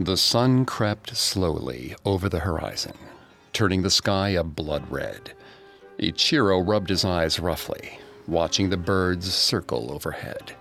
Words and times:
The 0.00 0.16
sun 0.16 0.64
crept 0.64 1.16
slowly 1.16 1.94
over 2.04 2.28
the 2.28 2.40
horizon, 2.40 2.94
turning 3.52 3.82
the 3.82 3.90
sky 3.90 4.30
a 4.30 4.42
blood 4.42 4.90
red. 4.90 5.32
Ichiro 5.98 6.66
rubbed 6.66 6.88
his 6.88 7.04
eyes 7.04 7.38
roughly, 7.38 7.98
watching 8.26 8.70
the 8.70 8.76
birds 8.76 9.32
circle 9.32 9.92
overhead. 9.92 10.56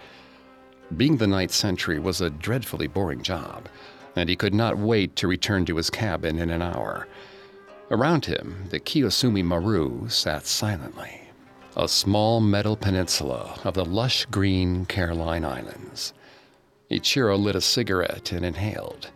Being 0.95 1.17
the 1.17 1.27
night 1.27 1.51
sentry 1.51 1.97
was 1.97 2.19
a 2.19 2.29
dreadfully 2.29 2.87
boring 2.87 3.23
job, 3.23 3.69
and 4.15 4.29
he 4.29 4.35
could 4.35 4.53
not 4.53 4.77
wait 4.77 5.15
to 5.15 5.27
return 5.27 5.65
to 5.65 5.77
his 5.77 5.89
cabin 5.89 6.37
in 6.37 6.49
an 6.49 6.61
hour. 6.61 7.07
Around 7.89 8.25
him, 8.25 8.65
the 8.69 8.79
Kiyosumi 8.79 9.43
Maru 9.43 10.07
sat 10.09 10.45
silently, 10.45 11.21
a 11.75 11.87
small 11.87 12.41
metal 12.41 12.75
peninsula 12.75 13.59
of 13.63 13.73
the 13.73 13.85
lush 13.85 14.25
green 14.25 14.85
Caroline 14.85 15.45
Islands. 15.45 16.13
Ichiro 16.91 17.39
lit 17.39 17.55
a 17.55 17.61
cigarette 17.61 18.33
and 18.33 18.45
inhaled, 18.45 19.09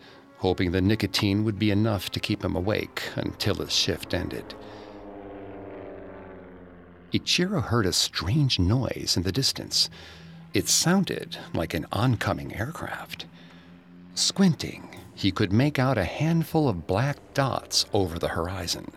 hoping 0.45 0.71
the 0.71 0.81
nicotine 0.81 1.43
would 1.43 1.57
be 1.57 1.71
enough 1.71 2.11
to 2.11 2.19
keep 2.19 2.43
him 2.45 2.55
awake 2.55 3.01
until 3.15 3.55
his 3.55 3.73
shift 3.73 4.13
ended. 4.13 4.53
Ichiro 7.11 7.63
heard 7.63 7.87
a 7.87 7.91
strange 7.91 8.59
noise 8.59 9.15
in 9.17 9.23
the 9.23 9.31
distance. 9.31 9.89
It 10.53 10.69
sounded 10.69 11.37
like 11.55 11.73
an 11.73 11.87
oncoming 11.91 12.53
aircraft. 12.55 13.25
Squinting, 14.13 14.95
he 15.15 15.31
could 15.31 15.51
make 15.51 15.79
out 15.79 15.97
a 15.97 16.03
handful 16.03 16.69
of 16.69 16.85
black 16.85 17.17
dots 17.33 17.87
over 17.91 18.19
the 18.19 18.35
horizon. 18.37 18.91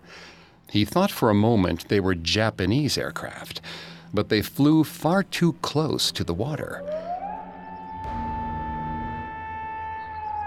He 0.69 0.84
thought 0.84 1.11
for 1.11 1.30
a 1.30 1.34
moment 1.34 1.89
they 1.89 1.98
were 1.98 2.15
Japanese 2.15 2.98
aircraft, 2.98 3.62
but 4.12 4.28
they 4.28 4.42
flew 4.42 4.84
far 4.84 5.23
too 5.23 5.55
close 5.62 6.12
to 6.12 6.25
the 6.25 6.34
water. 6.34 6.83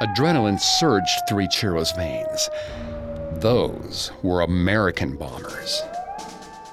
Adrenaline 0.01 0.59
surged 0.59 1.21
through 1.29 1.45
Ichiro's 1.45 1.91
veins. 1.91 2.49
Those 3.39 4.11
were 4.23 4.41
American 4.41 5.15
bombers. 5.15 5.83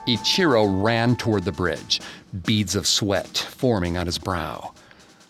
Ichiro 0.06 0.82
ran 0.82 1.14
toward 1.14 1.44
the 1.44 1.52
bridge, 1.52 2.00
beads 2.46 2.74
of 2.74 2.86
sweat 2.86 3.36
forming 3.36 3.98
on 3.98 4.06
his 4.06 4.16
brow. 4.16 4.72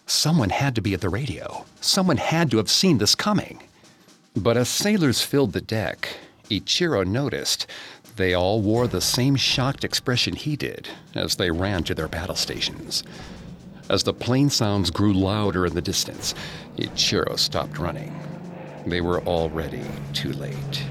Someone 0.07 0.51
had 0.51 0.77
to 0.77 0.81
be 0.81 0.95
at 0.95 1.01
the 1.01 1.09
radio. 1.09 1.67
Someone 1.81 2.19
had 2.19 2.53
to 2.53 2.59
have 2.59 2.71
seen 2.71 2.99
this 2.99 3.17
coming. 3.17 3.65
But 4.37 4.57
as 4.57 4.69
sailors 4.69 5.21
filled 5.21 5.53
the 5.53 5.61
deck, 5.61 6.09
Ichiro 6.49 7.05
noticed 7.05 7.67
they 8.15 8.33
all 8.33 8.63
wore 8.63 8.87
the 8.87 9.01
same 9.01 9.35
shocked 9.35 9.83
expression 9.83 10.37
he 10.37 10.55
did 10.55 10.89
as 11.17 11.35
they 11.35 11.51
ran 11.51 11.83
to 11.85 11.97
their 11.97 12.09
battle 12.09 12.37
stations. 12.37 13.03
As 13.91 14.03
the 14.03 14.13
plane 14.13 14.51
sounds 14.51 14.91
grew 14.91 15.15
louder 15.15 15.65
in 15.65 15.75
the 15.75 15.81
distance, 15.81 16.35
Ichiro 16.77 17.39
stopped 17.39 17.79
running. 17.79 18.15
They 18.87 19.01
were 19.01 19.23
already 19.23 19.85
too 20.13 20.33
late. 20.35 20.85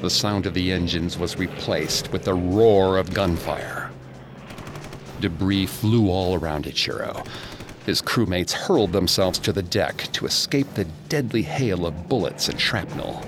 The 0.00 0.10
sound 0.10 0.46
of 0.46 0.54
the 0.54 0.72
engines 0.72 1.16
was 1.16 1.38
replaced 1.38 2.12
with 2.12 2.24
the 2.24 2.34
roar 2.34 2.98
of 2.98 3.14
gunfire. 3.14 3.90
Debris 5.20 5.66
flew 5.66 6.10
all 6.10 6.34
around 6.34 6.64
Ichiro. 6.64 7.26
His 7.86 8.02
crewmates 8.02 8.52
hurled 8.52 8.92
themselves 8.92 9.38
to 9.40 9.52
the 9.52 9.62
deck 9.62 10.08
to 10.12 10.26
escape 10.26 10.74
the 10.74 10.86
deadly 11.08 11.42
hail 11.42 11.86
of 11.86 12.08
bullets 12.08 12.48
and 12.48 12.60
shrapnel. 12.60 13.22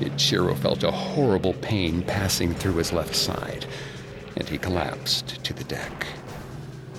Ichiro 0.00 0.56
felt 0.56 0.84
a 0.84 0.90
horrible 0.90 1.54
pain 1.54 2.02
passing 2.02 2.54
through 2.54 2.76
his 2.76 2.92
left 2.92 3.14
side, 3.14 3.66
and 4.36 4.48
he 4.48 4.58
collapsed 4.58 5.42
to 5.44 5.52
the 5.52 5.64
deck. 5.64 6.06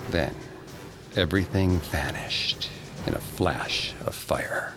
Then, 0.10 0.34
everything 1.18 1.80
vanished 1.80 2.70
in 3.08 3.16
a 3.16 3.20
flash 3.20 3.96
of 4.06 4.14
fire. 4.14 4.72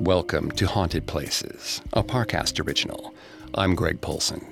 Welcome 0.00 0.50
to 0.52 0.66
Haunted 0.66 1.06
Places, 1.06 1.80
a 1.92 2.02
Parcast 2.02 2.66
original. 2.66 3.14
I'm 3.54 3.76
Greg 3.76 4.00
Polcyn. 4.00 4.44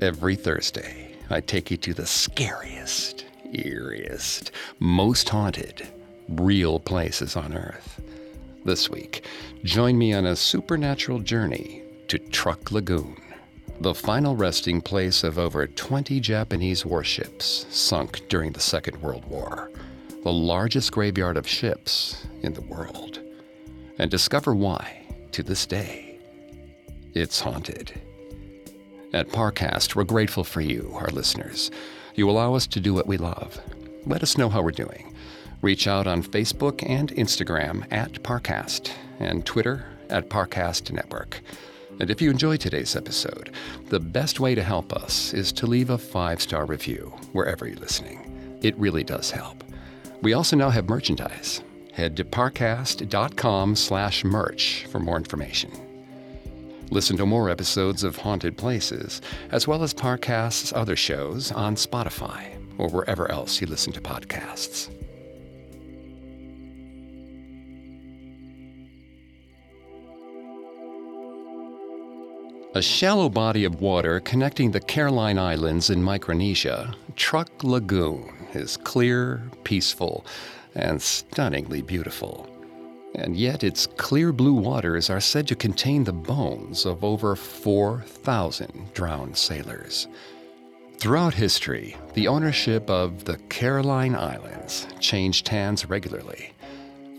Every 0.00 0.36
Thursday, 0.36 1.16
I 1.28 1.40
take 1.40 1.72
you 1.72 1.76
to 1.78 1.92
the 1.92 2.06
scariest, 2.06 3.26
eeriest, 3.52 4.52
most 4.78 5.28
haunted, 5.28 5.88
real 6.28 6.78
places 6.78 7.34
on 7.34 7.52
Earth. 7.52 8.00
This 8.64 8.88
week, 8.88 9.24
join 9.64 9.98
me 9.98 10.12
on 10.12 10.24
a 10.24 10.36
supernatural 10.36 11.18
journey 11.18 11.82
to 12.08 12.18
Truk 12.18 12.70
Lagoon, 12.70 13.20
the 13.80 13.94
final 13.94 14.36
resting 14.36 14.80
place 14.80 15.24
of 15.24 15.38
over 15.38 15.66
20 15.66 16.20
Japanese 16.20 16.86
warships 16.86 17.66
sunk 17.70 18.28
during 18.28 18.52
the 18.52 18.60
Second 18.60 19.02
World 19.02 19.24
War, 19.24 19.70
the 20.22 20.32
largest 20.32 20.92
graveyard 20.92 21.36
of 21.36 21.48
ships 21.48 22.24
in 22.42 22.52
the 22.52 22.60
world 22.60 23.20
and 23.98 24.10
discover 24.10 24.54
why, 24.54 25.06
to 25.32 25.42
this 25.42 25.66
day, 25.66 26.18
it's 27.14 27.40
haunted. 27.40 28.00
At 29.12 29.28
Parcast, 29.28 29.94
we're 29.94 30.04
grateful 30.04 30.44
for 30.44 30.60
you, 30.60 30.92
our 30.94 31.08
listeners. 31.08 31.70
You 32.14 32.30
allow 32.30 32.54
us 32.54 32.66
to 32.68 32.80
do 32.80 32.94
what 32.94 33.06
we 33.06 33.16
love. 33.16 33.60
Let 34.06 34.22
us 34.22 34.38
know 34.38 34.48
how 34.48 34.62
we're 34.62 34.70
doing. 34.70 35.11
Reach 35.62 35.86
out 35.86 36.08
on 36.08 36.24
Facebook 36.24 36.84
and 36.88 37.10
Instagram 37.12 37.86
at 37.92 38.14
Parcast 38.24 38.90
and 39.20 39.46
Twitter 39.46 39.86
at 40.10 40.28
Parcast 40.28 40.90
Network. 40.90 41.40
And 42.00 42.10
if 42.10 42.20
you 42.20 42.30
enjoyed 42.30 42.60
today's 42.60 42.96
episode, 42.96 43.52
the 43.88 44.00
best 44.00 44.40
way 44.40 44.56
to 44.56 44.62
help 44.62 44.92
us 44.92 45.32
is 45.32 45.52
to 45.52 45.68
leave 45.68 45.90
a 45.90 45.98
five 45.98 46.42
star 46.42 46.66
review 46.66 47.12
wherever 47.32 47.66
you're 47.66 47.76
listening. 47.76 48.58
It 48.60 48.76
really 48.76 49.04
does 49.04 49.30
help. 49.30 49.62
We 50.20 50.32
also 50.32 50.56
now 50.56 50.70
have 50.70 50.88
merchandise. 50.88 51.62
Head 51.92 52.16
to 52.16 52.24
parcast.com 52.24 53.76
slash 53.76 54.24
merch 54.24 54.86
for 54.86 54.98
more 54.98 55.16
information. 55.16 55.70
Listen 56.90 57.16
to 57.18 57.26
more 57.26 57.50
episodes 57.50 58.02
of 58.02 58.16
Haunted 58.16 58.56
Places, 58.58 59.22
as 59.50 59.68
well 59.68 59.82
as 59.82 59.94
Parcast's 59.94 60.72
other 60.72 60.96
shows 60.96 61.52
on 61.52 61.76
Spotify 61.76 62.58
or 62.78 62.88
wherever 62.88 63.30
else 63.30 63.60
you 63.60 63.66
listen 63.66 63.92
to 63.92 64.00
podcasts. 64.00 64.90
A 72.74 72.80
shallow 72.80 73.28
body 73.28 73.64
of 73.64 73.82
water 73.82 74.18
connecting 74.20 74.70
the 74.70 74.80
Caroline 74.80 75.38
Islands 75.38 75.90
in 75.90 76.02
Micronesia, 76.02 76.94
Truk 77.16 77.62
Lagoon 77.62 78.32
is 78.54 78.78
clear, 78.78 79.42
peaceful, 79.62 80.24
and 80.74 81.00
stunningly 81.02 81.82
beautiful. 81.82 82.48
And 83.14 83.36
yet, 83.36 83.62
its 83.62 83.86
clear 83.86 84.32
blue 84.32 84.54
waters 84.54 85.10
are 85.10 85.20
said 85.20 85.46
to 85.48 85.54
contain 85.54 86.04
the 86.04 86.14
bones 86.14 86.86
of 86.86 87.04
over 87.04 87.36
4,000 87.36 88.94
drowned 88.94 89.36
sailors. 89.36 90.08
Throughout 90.96 91.34
history, 91.34 91.94
the 92.14 92.26
ownership 92.26 92.88
of 92.88 93.26
the 93.26 93.36
Caroline 93.50 94.14
Islands 94.14 94.86
changed 94.98 95.46
hands 95.48 95.84
regularly. 95.84 96.54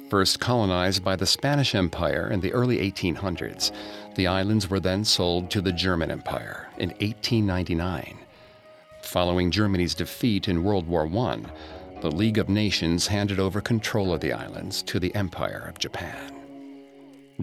First 0.10 0.40
colonized 0.40 1.04
by 1.04 1.16
the 1.16 1.26
Spanish 1.26 1.74
Empire 1.76 2.30
in 2.32 2.40
the 2.40 2.54
early 2.54 2.78
1800s, 2.78 3.72
the 4.16 4.28
islands 4.28 4.70
were 4.70 4.80
then 4.80 5.04
sold 5.04 5.50
to 5.52 5.62
the 5.62 5.72
German 5.72 6.12
Empire 6.12 6.68
in 6.78 6.90
1899. 6.90 8.18
Following 9.02 9.52
Germany's 9.52 9.96
defeat 9.96 10.48
in 10.48 10.64
World 10.64 10.88
War 10.88 11.06
I, 11.08 11.42
the 12.02 12.12
League 12.12 12.38
of 12.38 12.50
Nations 12.50 13.08
handed 13.08 13.40
over 13.40 13.62
control 13.62 14.14
of 14.14 14.20
the 14.20 14.34
islands 14.34 14.84
to 14.84 15.00
the 15.00 15.14
Empire 15.16 15.66
of 15.68 15.80
Japan. 15.80 16.34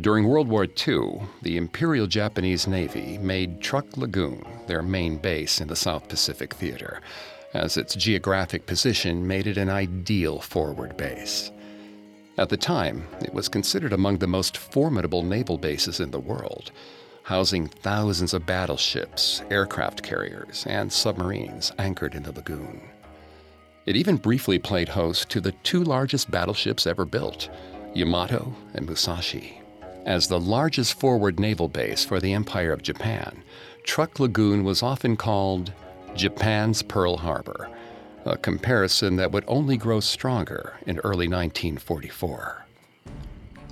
During 0.00 0.28
World 0.28 0.48
War 0.48 0.64
II, 0.64 1.22
the 1.42 1.56
Imperial 1.56 2.06
Japanese 2.06 2.66
Navy 2.66 3.18
made 3.18 3.60
Truk 3.60 3.96
Lagoon 3.96 4.44
their 4.66 4.82
main 4.82 5.16
base 5.16 5.60
in 5.60 5.68
the 5.68 5.76
South 5.76 6.08
Pacific 6.08 6.54
Theater, 6.54 7.00
as 7.54 7.76
its 7.76 7.96
geographic 7.96 8.66
position 8.66 9.26
made 9.26 9.46
it 9.46 9.56
an 9.56 9.68
ideal 9.68 10.38
forward 10.40 10.96
base. 10.96 11.50
At 12.40 12.48
the 12.48 12.56
time, 12.56 13.06
it 13.20 13.34
was 13.34 13.50
considered 13.50 13.92
among 13.92 14.16
the 14.16 14.26
most 14.26 14.56
formidable 14.56 15.22
naval 15.22 15.58
bases 15.58 16.00
in 16.00 16.10
the 16.10 16.18
world, 16.18 16.72
housing 17.24 17.66
thousands 17.66 18.32
of 18.32 18.46
battleships, 18.46 19.42
aircraft 19.50 20.02
carriers, 20.02 20.64
and 20.66 20.90
submarines 20.90 21.70
anchored 21.78 22.14
in 22.14 22.22
the 22.22 22.32
lagoon. 22.32 22.80
It 23.84 23.94
even 23.94 24.16
briefly 24.16 24.58
played 24.58 24.88
host 24.88 25.28
to 25.28 25.42
the 25.42 25.52
two 25.52 25.84
largest 25.84 26.30
battleships 26.30 26.86
ever 26.86 27.04
built, 27.04 27.50
Yamato 27.92 28.54
and 28.72 28.86
Musashi. 28.86 29.60
As 30.06 30.26
the 30.26 30.40
largest 30.40 30.98
forward 30.98 31.38
naval 31.38 31.68
base 31.68 32.06
for 32.06 32.20
the 32.20 32.32
Empire 32.32 32.72
of 32.72 32.82
Japan, 32.82 33.42
Truk 33.84 34.18
Lagoon 34.18 34.64
was 34.64 34.82
often 34.82 35.14
called 35.14 35.74
Japan's 36.16 36.82
Pearl 36.82 37.18
Harbor, 37.18 37.68
a 38.24 38.36
comparison 38.36 39.16
that 39.16 39.32
would 39.32 39.44
only 39.46 39.76
grow 39.76 40.00
stronger 40.00 40.74
in 40.86 40.98
early 41.00 41.28
1944. 41.28 42.66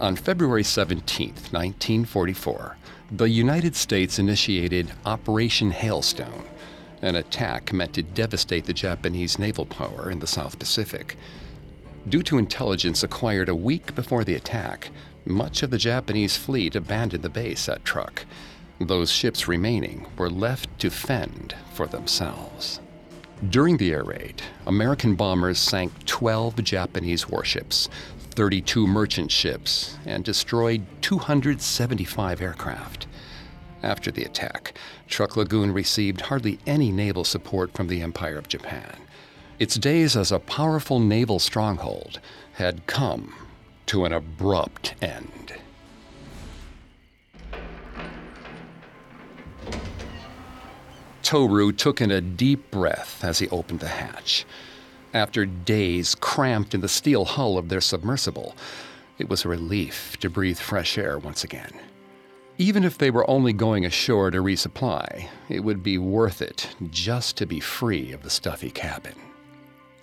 On 0.00 0.16
February 0.16 0.64
17, 0.64 1.28
1944, 1.28 2.76
the 3.10 3.28
United 3.28 3.74
States 3.74 4.18
initiated 4.18 4.92
Operation 5.04 5.72
Hailstone 5.72 6.44
an 7.02 7.16
attack 7.16 7.72
meant 7.72 7.92
to 7.94 8.02
devastate 8.02 8.64
the 8.64 8.72
Japanese 8.72 9.38
naval 9.38 9.64
power 9.64 10.10
in 10.10 10.18
the 10.18 10.26
South 10.26 10.58
Pacific. 10.58 11.16
Due 12.08 12.22
to 12.22 12.38
intelligence 12.38 13.02
acquired 13.02 13.48
a 13.48 13.54
week 13.54 13.94
before 13.94 14.24
the 14.24 14.34
attack, 14.34 14.90
much 15.24 15.62
of 15.62 15.70
the 15.70 15.78
Japanese 15.78 16.36
fleet 16.36 16.74
abandoned 16.74 17.22
the 17.22 17.28
base 17.28 17.68
at 17.68 17.84
Truk. 17.84 18.24
Those 18.80 19.10
ships 19.10 19.48
remaining 19.48 20.06
were 20.16 20.30
left 20.30 20.78
to 20.80 20.90
fend 20.90 21.54
for 21.72 21.86
themselves. 21.86 22.80
During 23.46 23.76
the 23.76 23.92
air 23.92 24.02
raid, 24.02 24.42
American 24.66 25.14
bombers 25.14 25.60
sank 25.60 25.92
12 26.06 26.64
Japanese 26.64 27.28
warships, 27.28 27.88
32 28.30 28.84
merchant 28.84 29.30
ships, 29.30 29.96
and 30.04 30.24
destroyed 30.24 30.84
275 31.02 32.42
aircraft. 32.42 33.06
After 33.80 34.10
the 34.10 34.24
attack, 34.24 34.76
Truk 35.06 35.36
Lagoon 35.36 35.72
received 35.72 36.22
hardly 36.22 36.58
any 36.66 36.90
naval 36.90 37.22
support 37.22 37.72
from 37.74 37.86
the 37.86 38.02
Empire 38.02 38.38
of 38.38 38.48
Japan. 38.48 38.96
Its 39.60 39.76
days 39.76 40.16
as 40.16 40.32
a 40.32 40.40
powerful 40.40 40.98
naval 40.98 41.38
stronghold 41.38 42.18
had 42.54 42.86
come 42.88 43.34
to 43.86 44.04
an 44.04 44.12
abrupt 44.12 44.96
end. 45.00 45.54
Toru 51.28 51.72
took 51.72 52.00
in 52.00 52.10
a 52.10 52.22
deep 52.22 52.70
breath 52.70 53.22
as 53.22 53.38
he 53.38 53.50
opened 53.50 53.80
the 53.80 53.88
hatch. 53.88 54.46
After 55.12 55.44
days 55.44 56.14
cramped 56.14 56.72
in 56.72 56.80
the 56.80 56.88
steel 56.88 57.26
hull 57.26 57.58
of 57.58 57.68
their 57.68 57.82
submersible, 57.82 58.56
it 59.18 59.28
was 59.28 59.44
a 59.44 59.48
relief 59.50 60.16
to 60.20 60.30
breathe 60.30 60.56
fresh 60.58 60.96
air 60.96 61.18
once 61.18 61.44
again. 61.44 61.72
Even 62.56 62.82
if 62.82 62.96
they 62.96 63.10
were 63.10 63.28
only 63.28 63.52
going 63.52 63.84
ashore 63.84 64.30
to 64.30 64.38
resupply, 64.38 65.28
it 65.50 65.60
would 65.60 65.82
be 65.82 65.98
worth 65.98 66.40
it 66.40 66.74
just 66.88 67.36
to 67.36 67.44
be 67.44 67.60
free 67.60 68.10
of 68.10 68.22
the 68.22 68.30
stuffy 68.30 68.70
cabin. 68.70 69.16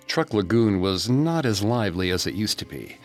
Truk 0.06 0.32
Lagoon 0.32 0.80
was 0.80 1.10
not 1.10 1.44
as 1.44 1.60
lively 1.60 2.10
as 2.10 2.28
it 2.28 2.34
used 2.34 2.60
to 2.60 2.64
be. 2.64 2.98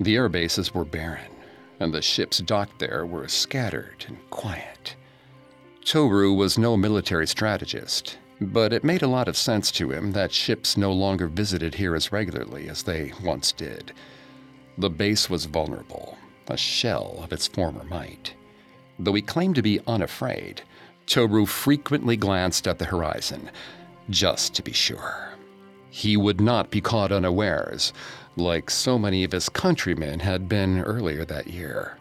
The 0.00 0.16
air 0.16 0.28
bases 0.28 0.74
were 0.74 0.84
barren, 0.84 1.30
and 1.78 1.94
the 1.94 2.02
ships 2.02 2.38
docked 2.38 2.80
there 2.80 3.06
were 3.06 3.28
scattered 3.28 4.04
and 4.08 4.18
quiet. 4.30 4.96
Toru 5.84 6.32
was 6.32 6.56
no 6.56 6.76
military 6.76 7.26
strategist, 7.26 8.16
but 8.40 8.72
it 8.72 8.84
made 8.84 9.02
a 9.02 9.08
lot 9.08 9.26
of 9.26 9.36
sense 9.36 9.72
to 9.72 9.90
him 9.90 10.12
that 10.12 10.32
ships 10.32 10.76
no 10.76 10.92
longer 10.92 11.26
visited 11.26 11.74
here 11.74 11.96
as 11.96 12.12
regularly 12.12 12.68
as 12.68 12.84
they 12.84 13.12
once 13.22 13.50
did. 13.50 13.92
The 14.78 14.88
base 14.88 15.28
was 15.28 15.46
vulnerable, 15.46 16.16
a 16.46 16.56
shell 16.56 17.18
of 17.22 17.32
its 17.32 17.48
former 17.48 17.82
might. 17.84 18.32
Though 18.98 19.14
he 19.14 19.22
claimed 19.22 19.56
to 19.56 19.62
be 19.62 19.80
unafraid, 19.86 20.62
Toru 21.06 21.46
frequently 21.46 22.16
glanced 22.16 22.68
at 22.68 22.78
the 22.78 22.84
horizon, 22.84 23.50
just 24.08 24.54
to 24.54 24.62
be 24.62 24.72
sure. 24.72 25.30
He 25.90 26.16
would 26.16 26.40
not 26.40 26.70
be 26.70 26.80
caught 26.80 27.10
unawares, 27.10 27.92
like 28.36 28.70
so 28.70 28.98
many 28.98 29.24
of 29.24 29.32
his 29.32 29.48
countrymen 29.48 30.20
had 30.20 30.48
been 30.48 30.80
earlier 30.80 31.24
that 31.24 31.48
year 31.48 31.98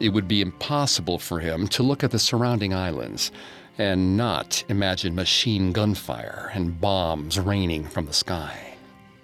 it 0.00 0.10
would 0.10 0.28
be 0.28 0.40
impossible 0.40 1.18
for 1.18 1.40
him 1.40 1.68
to 1.68 1.82
look 1.82 2.04
at 2.04 2.10
the 2.10 2.18
surrounding 2.18 2.74
islands 2.74 3.30
and 3.78 4.16
not 4.16 4.64
imagine 4.68 5.14
machine 5.14 5.72
gunfire 5.72 6.50
and 6.54 6.80
bombs 6.80 7.38
raining 7.38 7.84
from 7.84 8.06
the 8.06 8.12
sky. 8.12 8.76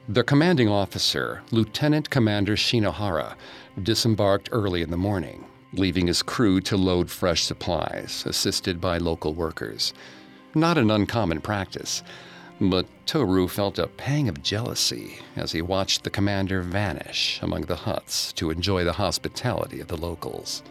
The 0.08 0.24
commanding 0.24 0.68
officer, 0.68 1.42
Lieutenant 1.52 2.10
Commander 2.10 2.56
Shinohara, 2.56 3.36
disembarked 3.82 4.48
early 4.50 4.82
in 4.82 4.90
the 4.90 4.96
morning, 4.96 5.44
leaving 5.72 6.08
his 6.08 6.22
crew 6.22 6.60
to 6.62 6.76
load 6.76 7.08
fresh 7.10 7.44
supplies, 7.44 8.24
assisted 8.26 8.80
by 8.80 8.98
local 8.98 9.34
workers. 9.34 9.94
Not 10.54 10.78
an 10.78 10.90
uncommon 10.90 11.40
practice, 11.40 12.02
but 12.60 12.86
Toru 13.06 13.48
felt 13.48 13.78
a 13.78 13.86
pang 13.86 14.28
of 14.28 14.42
jealousy 14.42 15.18
as 15.34 15.52
he 15.52 15.62
watched 15.62 16.04
the 16.04 16.10
commander 16.10 16.60
vanish 16.60 17.40
among 17.42 17.62
the 17.62 17.76
huts 17.76 18.32
to 18.34 18.50
enjoy 18.50 18.84
the 18.84 18.92
hospitality 18.92 19.80
of 19.80 19.88
the 19.88 19.96
locals. 19.96 20.62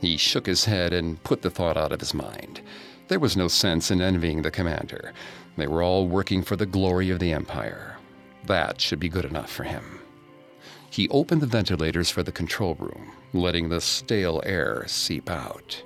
He 0.00 0.16
shook 0.16 0.46
his 0.46 0.64
head 0.64 0.92
and 0.92 1.22
put 1.22 1.42
the 1.42 1.50
thought 1.50 1.76
out 1.76 1.92
of 1.92 2.00
his 2.00 2.12
mind. 2.12 2.60
There 3.06 3.20
was 3.20 3.36
no 3.36 3.46
sense 3.46 3.92
in 3.92 4.00
envying 4.00 4.42
the 4.42 4.50
commander. 4.50 5.12
They 5.56 5.68
were 5.68 5.82
all 5.82 6.08
working 6.08 6.42
for 6.42 6.56
the 6.56 6.66
glory 6.66 7.10
of 7.10 7.20
the 7.20 7.32
Empire. 7.32 7.98
That 8.46 8.80
should 8.80 8.98
be 8.98 9.08
good 9.08 9.24
enough 9.24 9.50
for 9.50 9.62
him. 9.62 10.00
He 10.90 11.08
opened 11.08 11.40
the 11.40 11.46
ventilators 11.46 12.10
for 12.10 12.24
the 12.24 12.32
control 12.32 12.74
room, 12.74 13.12
letting 13.32 13.68
the 13.68 13.80
stale 13.80 14.42
air 14.44 14.84
seep 14.88 15.30
out. 15.30 15.82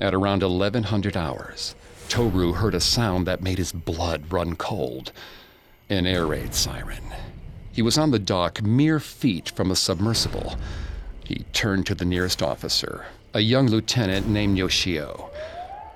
At 0.00 0.14
around 0.14 0.42
1100 0.42 1.14
hours, 1.14 1.74
Toru 2.08 2.54
heard 2.54 2.74
a 2.74 2.80
sound 2.80 3.26
that 3.26 3.42
made 3.42 3.58
his 3.58 3.70
blood 3.72 4.32
run 4.32 4.56
cold 4.56 5.12
an 5.90 6.06
air 6.06 6.26
raid 6.26 6.54
siren. 6.54 7.02
He 7.72 7.82
was 7.82 7.98
on 7.98 8.10
the 8.10 8.18
dock 8.18 8.62
mere 8.62 8.98
feet 8.98 9.50
from 9.50 9.70
a 9.70 9.76
submersible. 9.76 10.56
He 11.24 11.44
turned 11.52 11.86
to 11.86 11.94
the 11.94 12.04
nearest 12.04 12.42
officer, 12.42 13.06
a 13.34 13.40
young 13.40 13.66
lieutenant 13.66 14.28
named 14.28 14.56
Yoshio. 14.56 15.30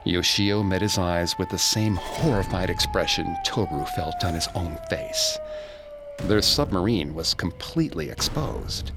Yoshio 0.04 0.62
met 0.62 0.82
his 0.82 0.98
eyes 0.98 1.34
with 1.38 1.48
the 1.48 1.58
same 1.58 1.94
horrified 1.94 2.68
expression 2.68 3.36
Toru 3.44 3.86
felt 3.96 4.22
on 4.24 4.34
his 4.34 4.48
own 4.54 4.78
face. 4.90 5.38
Their 6.24 6.42
submarine 6.42 7.14
was 7.14 7.32
completely 7.32 8.10
exposed. 8.10 8.90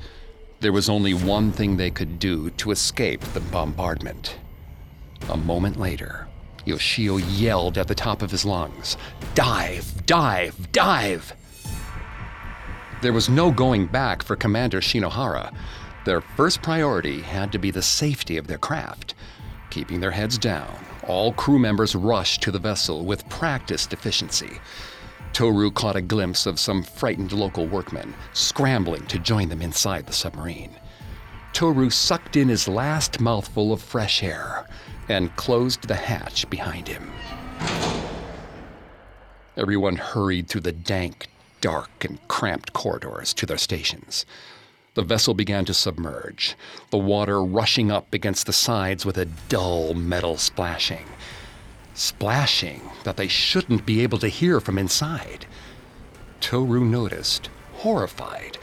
There 0.60 0.74
was 0.74 0.90
only 0.90 1.14
one 1.14 1.52
thing 1.52 1.78
they 1.78 1.92
could 1.92 2.20
do 2.20 2.50
to 2.52 2.72
escape 2.72 3.22
the 3.22 3.40
bombardment. 3.40 4.38
A 5.30 5.36
moment 5.36 5.78
later, 5.78 6.28
Yoshio 6.64 7.18
yelled 7.18 7.78
at 7.78 7.90
the 7.90 7.96
top 7.96 8.22
of 8.22 8.32
his 8.32 8.46
lungs 8.46 8.96
Dive! 9.36 10.06
Dive! 10.06 10.72
Dive! 10.72 11.34
There 13.02 13.12
was 13.12 13.28
no 13.28 13.52
going 13.52 13.88
back 13.88 14.24
for 14.24 14.38
Commander 14.38 14.80
Shinohara. 14.80 15.54
Their 16.06 16.22
first 16.22 16.62
priority 16.62 17.22
had 17.22 17.52
to 17.52 17.60
be 17.60 17.72
the 17.72 17.82
safety 17.82 18.38
of 18.38 18.48
their 18.48 18.58
craft. 18.58 19.16
Keeping 19.70 20.00
their 20.00 20.12
heads 20.12 20.38
down, 20.38 20.74
all 21.06 21.34
crew 21.34 21.60
members 21.60 21.94
rushed 21.94 22.42
to 22.44 22.52
the 22.52 22.60
vessel 22.60 23.04
with 23.04 23.28
practiced 23.28 23.92
efficiency. 23.92 24.60
Toru 25.34 25.72
caught 25.72 25.98
a 25.98 26.02
glimpse 26.02 26.46
of 26.46 26.58
some 26.58 26.84
frightened 26.84 27.34
local 27.34 27.68
workmen 27.68 28.14
scrambling 28.32 29.06
to 29.08 29.20
join 29.20 29.50
them 29.50 29.62
inside 29.62 30.08
the 30.08 30.14
submarine. 30.14 30.72
Toru 31.52 31.90
sucked 31.90 32.38
in 32.38 32.48
his 32.48 32.68
last 32.68 33.20
mouthful 33.20 33.74
of 33.74 33.82
fresh 33.82 34.24
air 34.24 34.66
and 35.10 35.36
closed 35.36 35.88
the 35.88 35.96
hatch 35.96 36.50
behind 36.50 36.88
him. 36.88 37.12
Everyone 39.56 39.96
hurried 39.96 40.48
through 40.48 40.62
the 40.62 40.72
dank, 40.72 41.28
dark, 41.62 41.90
and 42.06 42.26
cramped 42.28 42.74
corridors 42.74 43.34
to 43.34 43.46
their 43.46 43.58
stations. 43.58 44.26
The 44.94 45.04
vessel 45.04 45.34
began 45.34 45.66
to 45.66 45.74
submerge, 45.74 46.56
the 46.90 46.98
water 46.98 47.44
rushing 47.44 47.92
up 47.92 48.14
against 48.14 48.46
the 48.46 48.54
sides 48.54 49.06
with 49.06 49.18
a 49.18 49.26
dull 49.26 49.94
metal 49.94 50.38
splashing. 50.38 51.06
Splashing 51.94 52.82
that 53.04 53.18
they 53.18 53.28
shouldn't 53.28 53.86
be 53.86 54.02
able 54.02 54.20
to 54.20 54.28
hear 54.28 54.60
from 54.60 54.78
inside. 54.78 55.46
Toru 56.40 56.84
noticed, 56.84 57.50
horrified, 57.74 58.58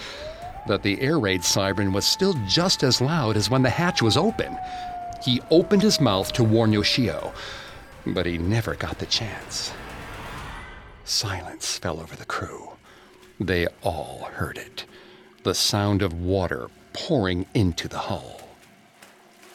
that 0.67 0.83
the 0.83 1.01
air 1.01 1.19
raid 1.19 1.45
siren 1.45 1.93
was 1.93 2.05
still 2.05 2.35
just 2.49 2.83
as 2.83 3.01
loud 3.01 3.37
as 3.37 3.51
when 3.51 3.63
the 3.63 3.71
hatch 3.71 4.03
was 4.03 4.17
open. 4.17 4.57
He 5.25 5.41
opened 5.51 5.81
his 5.81 6.01
mouth 6.01 6.33
to 6.35 6.45
warn 6.45 6.73
Yoshio, 6.73 7.33
but 8.07 8.27
he 8.27 8.37
never 8.37 8.75
got 8.75 8.99
the 8.99 9.07
chance. 9.07 9.73
Silence 11.05 11.79
fell 11.79 11.99
over 11.99 12.15
the 12.15 12.27
crew. 12.27 12.73
They 13.41 13.67
all 13.83 14.29
heard 14.35 14.59
it 14.59 14.85
the 15.45 15.55
sound 15.55 16.01
of 16.01 16.15
water 16.15 16.69
pouring 16.95 17.45
into 17.53 17.87
the 17.87 17.99
hull. 17.99 18.49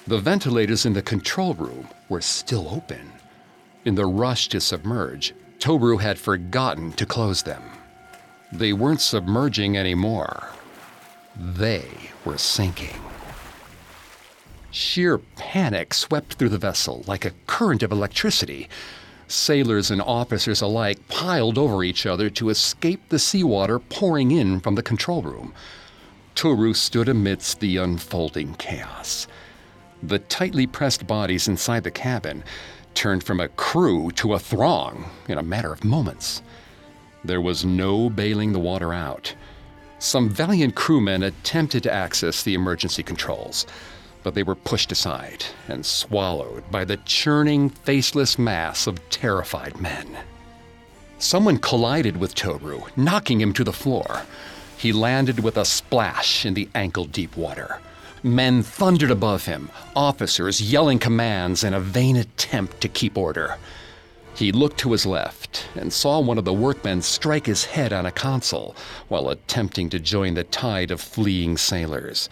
The 0.06 0.20
ventilators 0.20 0.86
in 0.86 0.94
the 0.94 1.02
control 1.02 1.56
room 1.56 1.88
were 2.10 2.22
still 2.22 2.70
open. 2.70 3.12
In 3.86 3.96
the 3.96 4.06
rush 4.06 4.50
to 4.50 4.62
submerge, 4.62 5.34
Toru 5.58 5.98
had 5.98 6.20
forgotten 6.20 6.92
to 6.94 7.08
close 7.08 7.42
them. 7.42 7.64
They 8.52 8.72
weren't 8.72 9.02
submerging 9.02 9.78
anymore. 9.78 10.50
They 11.36 11.88
were 12.24 12.38
sinking. 12.38 13.09
Sheer 14.72 15.18
panic 15.36 15.94
swept 15.94 16.34
through 16.34 16.50
the 16.50 16.58
vessel 16.58 17.04
like 17.08 17.26
a 17.26 17.34
current 17.48 17.82
of 17.82 17.92
electricity. 17.92 18.70
Sailors 19.28 19.90
and 19.90 20.02
officers 20.02 20.62
alike 20.62 21.08
piled 21.08 21.58
over 21.58 21.84
each 21.84 22.06
other 22.06 22.30
to 22.32 22.50
escape 22.50 23.02
the 23.10 23.20
seawater 23.20 23.80
pouring 23.80 24.32
in 24.32 24.60
from 24.60 24.76
the 24.76 24.84
control 24.84 25.22
room. 25.22 25.54
Toru 26.36 26.74
stood 26.74 27.10
amidst 27.10 27.60
the 27.60 27.78
unfolding 27.78 28.54
chaos. 28.56 29.28
The 30.04 30.20
tightly 30.20 30.68
pressed 30.68 31.08
bodies 31.08 31.48
inside 31.48 31.84
the 31.84 31.92
cabin 31.92 32.44
turned 32.94 33.24
from 33.24 33.40
a 33.40 33.50
crew 33.50 34.12
to 34.12 34.34
a 34.34 34.40
throng 34.40 35.10
in 35.28 35.38
a 35.38 35.44
matter 35.44 35.74
of 35.74 35.84
moments. 35.84 36.42
There 37.24 37.42
was 37.42 37.66
no 37.66 38.10
bailing 38.10 38.54
the 38.54 38.60
water 38.60 38.94
out. 38.94 39.36
Some 39.98 40.30
valiant 40.30 40.76
crewmen 40.76 41.24
attempted 41.24 41.84
to 41.84 41.94
access 41.94 42.44
the 42.44 42.54
emergency 42.54 43.04
controls, 43.04 43.66
but 44.24 44.34
they 44.34 44.44
were 44.44 44.56
pushed 44.56 44.92
aside 44.92 45.46
and 45.68 45.86
swallowed 45.86 46.70
by 46.72 46.86
the 46.86 46.98
churning, 46.98 47.70
faceless 47.70 48.38
mass 48.38 48.88
of 48.88 49.10
terrified 49.10 49.80
men. 49.80 50.08
Someone 51.18 51.58
collided 51.58 52.18
with 52.18 52.36
Toru, 52.36 52.82
knocking 52.96 53.42
him 53.42 53.54
to 53.54 53.64
the 53.64 53.74
floor. 53.74 54.24
He 54.78 54.94
landed 54.94 55.42
with 55.42 55.58
a 55.58 55.66
splash 55.66 56.46
in 56.46 56.54
the 56.54 56.70
ankle 56.74 57.06
deep 57.06 57.36
water. 57.36 57.80
Men 58.24 58.64
thundered 58.64 59.12
above 59.12 59.46
him, 59.46 59.70
officers 59.96 60.62
yelling 60.62 61.00
commands 61.00 61.64
in 61.64 61.74
a 61.74 61.80
vain 61.80 62.16
attempt 62.16 62.82
to 62.82 62.88
keep 62.88 63.18
order. 63.18 63.58
He 64.36 64.54
looked 64.54 64.78
to 64.80 64.94
his 64.94 65.06
left 65.06 65.68
and 65.76 65.92
saw 65.92 66.22
one 66.22 66.38
of 66.38 66.46
the 66.46 66.54
workmen 66.54 67.02
strike 67.02 67.46
his 67.46 67.66
head 67.66 67.92
on 67.92 68.06
a 68.06 68.12
console 68.12 68.76
while 69.10 69.30
attempting 69.30 69.90
to 69.90 70.00
join 70.00 70.34
the 70.34 70.46
tide 70.46 70.92
of 70.92 71.02
fleeing 71.02 71.58
sailors. 71.58 72.30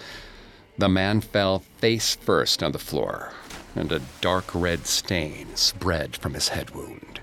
The 0.79 0.89
man 0.89 1.21
fell 1.21 1.63
face 1.79 2.15
first 2.15 2.61
on 2.61 2.71
the 2.71 2.77
floor, 2.77 3.33
and 3.75 3.91
a 3.91 4.01
dark 4.21 4.45
red 4.53 4.85
stain 4.85 5.55
spread 5.55 6.15
from 6.15 6.35
his 6.35 6.49
head 6.49 6.69
wound. 6.69 7.19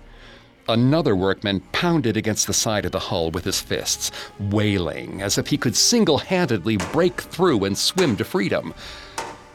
Another 0.68 1.14
workman 1.14 1.60
pounded 1.70 2.16
against 2.16 2.48
the 2.48 2.52
side 2.52 2.84
of 2.84 2.90
the 2.90 2.98
hull 2.98 3.30
with 3.30 3.44
his 3.44 3.60
fists, 3.60 4.10
wailing 4.40 5.22
as 5.22 5.38
if 5.38 5.46
he 5.46 5.56
could 5.56 5.76
single 5.76 6.18
handedly 6.18 6.78
break 6.78 7.20
through 7.20 7.64
and 7.64 7.78
swim 7.78 8.16
to 8.16 8.24
freedom. 8.24 8.74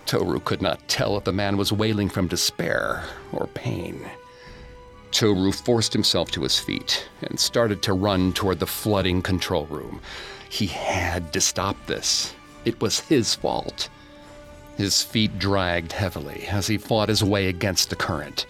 Toru 0.06 0.40
could 0.40 0.62
not 0.62 0.88
tell 0.88 1.18
if 1.18 1.26
the 1.26 1.34
man 1.34 1.58
was 1.58 1.74
wailing 1.74 2.08
from 2.08 2.28
despair 2.28 3.04
or 3.34 3.48
pain. 3.48 4.10
Toru 5.12 5.52
forced 5.52 5.92
himself 5.92 6.32
to 6.32 6.44
his 6.44 6.58
feet 6.58 7.10
and 7.24 7.38
started 7.38 7.82
to 7.82 7.94
run 7.94 8.32
toward 8.32 8.60
the 8.60 8.66
flooding 8.68 9.22
control 9.22 9.66
room. 9.66 10.00
He 10.48 10.68
had 10.68 11.34
to 11.34 11.42
stop 11.42 11.76
this. 11.86 12.34
It 12.66 12.82
was 12.82 13.00
his 13.00 13.36
fault. 13.36 13.90
His 14.78 15.04
feet 15.04 15.40
dragged 15.40 15.92
heavily 15.92 16.48
as 16.48 16.68
he 16.68 16.78
fought 16.78 17.10
his 17.10 17.24
way 17.24 17.48
against 17.48 17.90
the 17.90 17.96
current. 17.96 18.46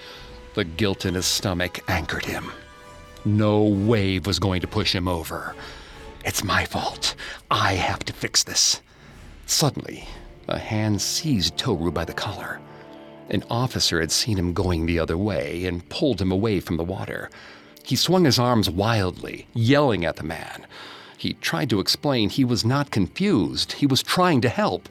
The 0.54 0.64
guilt 0.64 1.06
in 1.06 1.16
his 1.16 1.26
stomach 1.26 1.80
anchored 1.88 2.26
him. 2.26 2.52
No 3.26 3.64
wave 3.64 4.26
was 4.26 4.40
going 4.40 4.62
to 4.62 4.68
push 4.68 4.94
him 4.94 5.08
over. 5.08 5.56
It's 6.26 6.44
my 6.44 6.66
fault. 6.66 7.16
I 7.50 7.74
have 7.74 8.00
to 8.06 8.14
fix 8.14 8.44
this. 8.44 8.82
Suddenly, 9.46 10.08
a 10.48 10.60
hand 10.60 11.02
seized 11.02 11.58
Toru 11.58 11.92
by 11.92 12.06
the 12.06 12.14
collar. 12.14 12.60
An 13.30 13.44
officer 13.50 14.00
had 14.00 14.12
seen 14.12 14.38
him 14.38 14.54
going 14.54 14.86
the 14.86 15.00
other 15.00 15.18
way 15.18 15.66
and 15.66 15.88
pulled 15.90 16.22
him 16.22 16.32
away 16.32 16.60
from 16.60 16.78
the 16.78 16.84
water. 16.84 17.30
He 17.84 17.96
swung 17.96 18.26
his 18.26 18.40
arms 18.40 18.70
wildly, 18.70 19.48
yelling 19.54 20.06
at 20.06 20.16
the 20.16 20.24
man. 20.24 20.66
He 21.20 21.34
tried 21.34 21.70
to 21.72 21.82
explain 21.82 22.30
he 22.30 22.46
was 22.46 22.64
not 22.64 22.92
confused. 22.92 23.74
He 23.74 23.86
was 23.86 24.02
trying 24.02 24.40
to 24.40 24.48
help, 24.48 24.88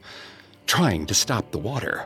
trying 0.67 1.07
to 1.07 1.15
stop 1.15 1.51
the 1.51 1.59
water. 1.59 2.05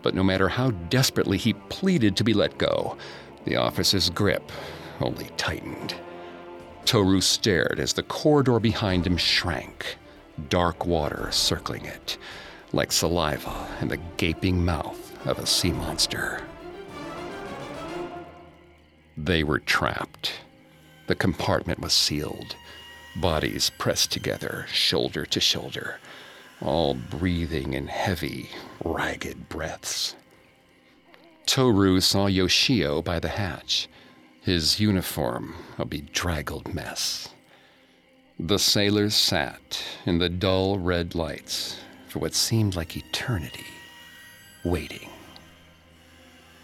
But 0.00 0.14
no 0.14 0.22
matter 0.22 0.48
how 0.48 0.70
desperately 0.70 1.38
he 1.38 1.54
pleaded 1.54 2.16
to 2.16 2.24
be 2.24 2.34
let 2.34 2.56
go, 2.56 2.96
the 3.44 3.56
officer's 3.56 4.10
grip 4.10 4.52
only 5.00 5.28
tightened. 5.36 5.96
Toru 6.84 7.20
stared 7.20 7.80
as 7.80 7.94
the 7.94 8.04
corridor 8.04 8.60
behind 8.60 9.08
him 9.08 9.16
shrank, 9.16 9.98
dark 10.48 10.86
water 10.86 11.28
circling 11.32 11.84
it, 11.84 12.18
like 12.72 12.92
saliva 12.92 13.66
in 13.80 13.88
the 13.88 13.98
gaping 14.18 14.64
mouth 14.64 15.26
of 15.26 15.40
a 15.40 15.46
sea 15.46 15.72
monster. 15.72 16.44
They 19.16 19.42
were 19.42 19.58
trapped. 19.58 20.32
The 21.08 21.16
compartment 21.16 21.80
was 21.80 21.92
sealed 21.92 22.54
bodies 23.16 23.70
pressed 23.78 24.10
together, 24.12 24.66
shoulder 24.72 25.24
to 25.26 25.40
shoulder, 25.40 26.00
all 26.60 26.94
breathing 26.94 27.74
in 27.74 27.86
heavy, 27.88 28.50
ragged 28.84 29.48
breaths. 29.48 30.14
Toru 31.46 32.00
saw 32.00 32.26
Yoshio 32.26 33.02
by 33.02 33.18
the 33.18 33.28
hatch, 33.28 33.88
his 34.40 34.80
uniform 34.80 35.54
a 35.78 35.84
bedraggled 35.84 36.72
mess. 36.74 37.28
The 38.38 38.58
sailors 38.58 39.14
sat 39.14 39.82
in 40.06 40.18
the 40.18 40.28
dull 40.28 40.78
red 40.78 41.14
lights 41.14 41.76
for 42.08 42.18
what 42.18 42.34
seemed 42.34 42.74
like 42.74 42.96
eternity, 42.96 43.66
waiting. 44.64 45.08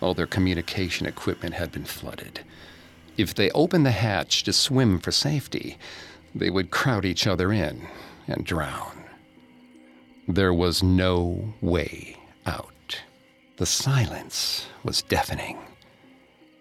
All 0.01 0.15
their 0.15 0.27
communication 0.27 1.07
equipment 1.07 1.55
had 1.55 1.73
been 1.73 1.85
flooded. 1.85 2.41
If 3.17 3.35
they 3.35 3.51
opened 3.51 3.85
the 3.85 3.91
hatch 3.91 4.45
to 4.45 4.53
swim 4.53 5.01
for 5.01 5.11
safety, 5.11 5.77
they 6.35 6.51
would 6.51 6.71
crowd 6.71 7.05
each 7.05 7.27
other 7.27 7.53
in 7.53 7.87
and 8.27 8.45
drown. 8.45 9.05
There 10.27 10.53
was 10.53 10.83
no 10.83 11.55
way 11.61 12.17
out. 12.47 13.03
The 13.57 13.67
silence 13.67 14.67
was 14.85 15.03
deafening, 15.03 15.59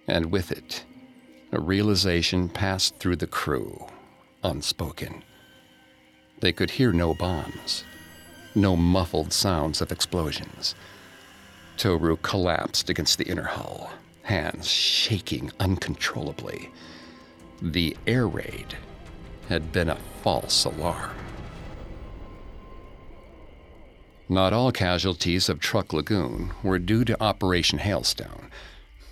and 0.07 0.31
with 0.31 0.51
it, 0.51 0.83
a 1.51 1.59
realization 1.59 2.49
passed 2.49 2.97
through 2.97 3.17
the 3.17 3.27
crew, 3.27 3.85
unspoken. 4.43 5.23
They 6.39 6.51
could 6.51 6.71
hear 6.71 6.91
no 6.91 7.13
bombs, 7.13 7.83
no 8.55 8.75
muffled 8.75 9.33
sounds 9.33 9.81
of 9.81 9.91
explosions. 9.91 10.75
Toru 11.77 12.17
collapsed 12.17 12.89
against 12.89 13.17
the 13.17 13.27
inner 13.27 13.43
hull, 13.43 13.91
hands 14.23 14.67
shaking 14.67 15.51
uncontrollably. 15.59 16.71
The 17.61 17.95
air 18.07 18.27
raid 18.27 18.77
had 19.49 19.71
been 19.71 19.89
a 19.89 19.97
false 20.21 20.65
alarm. 20.65 21.11
Not 24.29 24.51
all 24.51 24.73
casualties 24.73 25.47
of 25.47 25.59
Truk 25.59 25.93
Lagoon 25.93 26.51
were 26.61 26.79
due 26.79 27.05
to 27.05 27.23
Operation 27.23 27.79
Hailstone. 27.79 28.49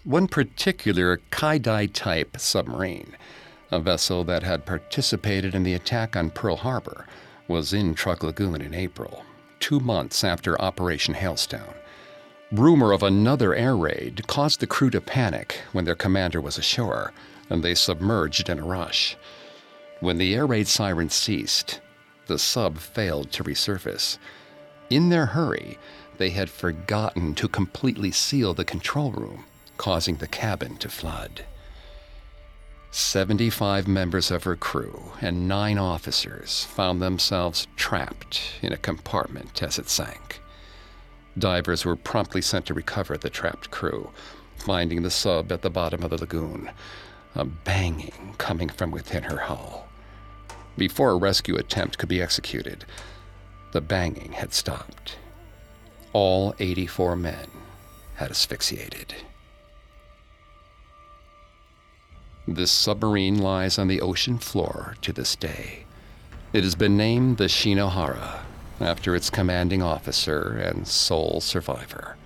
One 0.03 0.27
particular 0.27 1.21
Kaidai 1.31 1.91
type 1.93 2.37
submarine, 2.37 3.15
a 3.71 3.79
vessel 3.79 4.25
that 4.25 4.43
had 4.43 4.65
participated 4.65 5.55
in 5.55 5.63
the 5.63 5.73
attack 5.73 6.17
on 6.17 6.31
Pearl 6.31 6.57
Harbor, 6.57 7.07
was 7.47 7.73
in 7.73 7.95
Truk 7.95 8.23
Lagoon 8.23 8.61
in 8.61 8.73
April, 8.73 9.23
two 9.59 9.79
months 9.79 10.23
after 10.23 10.61
Operation 10.61 11.13
Hailstone. 11.13 11.75
Rumor 12.51 12.91
of 12.91 13.01
another 13.01 13.55
air 13.55 13.75
raid 13.75 14.27
caused 14.27 14.59
the 14.59 14.67
crew 14.67 14.89
to 14.89 15.01
panic 15.01 15.61
when 15.71 15.85
their 15.85 15.95
commander 15.95 16.41
was 16.41 16.57
ashore, 16.57 17.13
and 17.49 17.63
they 17.63 17.73
submerged 17.73 18.49
in 18.49 18.59
a 18.59 18.65
rush. 18.65 19.15
When 20.05 20.19
the 20.19 20.35
air 20.35 20.45
raid 20.45 20.67
siren 20.67 21.09
ceased, 21.09 21.81
the 22.27 22.37
sub 22.37 22.77
failed 22.77 23.31
to 23.31 23.43
resurface. 23.43 24.19
In 24.91 25.09
their 25.09 25.25
hurry, 25.25 25.79
they 26.19 26.29
had 26.29 26.47
forgotten 26.47 27.33
to 27.33 27.47
completely 27.47 28.11
seal 28.11 28.53
the 28.53 28.63
control 28.63 29.11
room, 29.11 29.45
causing 29.77 30.17
the 30.17 30.27
cabin 30.27 30.77
to 30.77 30.89
flood. 30.89 31.45
75 32.91 33.87
members 33.87 34.29
of 34.29 34.43
her 34.43 34.55
crew 34.55 35.11
and 35.21 35.47
nine 35.47 35.79
officers 35.79 36.65
found 36.65 37.01
themselves 37.01 37.65
trapped 37.75 38.59
in 38.61 38.71
a 38.71 38.77
compartment 38.77 39.63
as 39.63 39.79
it 39.79 39.89
sank. 39.89 40.39
Divers 41.35 41.83
were 41.83 41.95
promptly 41.95 42.43
sent 42.43 42.67
to 42.67 42.75
recover 42.75 43.17
the 43.17 43.31
trapped 43.31 43.71
crew, 43.71 44.11
finding 44.55 45.01
the 45.01 45.09
sub 45.09 45.51
at 45.51 45.63
the 45.63 45.71
bottom 45.71 46.03
of 46.03 46.11
the 46.11 46.19
lagoon, 46.19 46.69
a 47.33 47.43
banging 47.43 48.35
coming 48.37 48.69
from 48.69 48.91
within 48.91 49.23
her 49.23 49.37
hull. 49.37 49.87
Before 50.77 51.11
a 51.11 51.17
rescue 51.17 51.55
attempt 51.55 51.97
could 51.97 52.09
be 52.09 52.21
executed, 52.21 52.85
the 53.71 53.81
banging 53.81 54.33
had 54.33 54.53
stopped. 54.53 55.17
All 56.11 56.53
84 56.59 57.15
men 57.15 57.47
had 58.15 58.31
asphyxiated. 58.31 59.15
This 62.47 62.71
submarine 62.71 63.39
lies 63.39 63.79
on 63.79 63.87
the 63.87 64.01
ocean 64.01 64.37
floor 64.37 64.95
to 65.01 65.11
this 65.11 65.35
day. 65.35 65.85
It 66.53 66.63
has 66.63 66.75
been 66.75 66.95
named 66.95 67.37
the 67.37 67.45
Shinohara 67.45 68.41
after 68.79 69.15
its 69.15 69.29
commanding 69.29 69.81
officer 69.81 70.57
and 70.57 70.87
sole 70.87 71.41
survivor. 71.41 72.17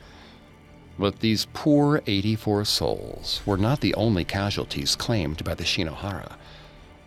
But 0.98 1.22
these 1.22 1.48
poor 1.54 2.02
84 2.06 2.66
souls 2.66 3.42
were 3.46 3.58
not 3.58 3.80
the 3.80 3.94
only 3.94 4.26
casualties 4.26 4.96
claimed 4.96 5.44
by 5.44 5.56
the 5.56 5.64
Shinohara. 5.64 6.36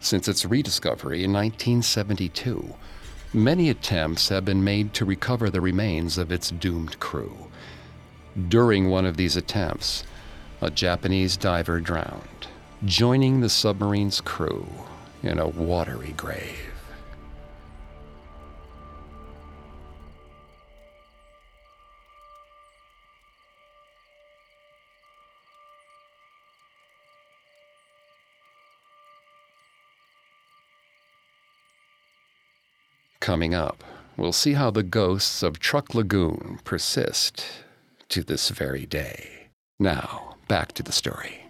Since 0.03 0.27
its 0.27 0.45
rediscovery 0.45 1.23
in 1.23 1.33
1972, 1.33 2.75
many 3.33 3.71
attempts 3.71 4.31
have 4.31 4.45
been 4.45 4.65
made 4.65 4.93
to 4.95 5.05
recover 5.05 5.49
the 5.49 5.61
remains 5.61 6.19
of 6.19 6.33
its 6.33 6.51
doomed 6.51 6.99
crew. 6.99 7.47
During 8.49 8.91
one 8.91 9.07
of 9.07 9.17
these 9.17 9.37
attempts, 9.37 10.03
a 10.61 10.73
Japanese 10.73 11.37
diver 11.37 11.79
drowned, 11.79 12.49
joining 12.85 13.41
the 13.41 13.49
submarine's 13.49 14.21
crew 14.21 14.67
in 15.23 15.39
a 15.39 15.47
watery 15.47 16.15
grave. 16.17 16.72
Coming 33.23 33.55
up, 33.55 33.85
we'll 34.17 34.33
see 34.33 34.55
how 34.55 34.73
the 34.73 34.83
ghosts 34.83 35.45
of 35.45 35.61
Truk 35.61 35.95
Lagoon 35.95 36.59
persist 36.65 37.45
to 38.09 38.25
this 38.25 38.49
very 38.49 38.85
day. 38.85 39.47
Now, 39.79 40.35
back 40.49 40.73
to 40.73 40.83
the 40.83 40.91
story. 40.91 41.45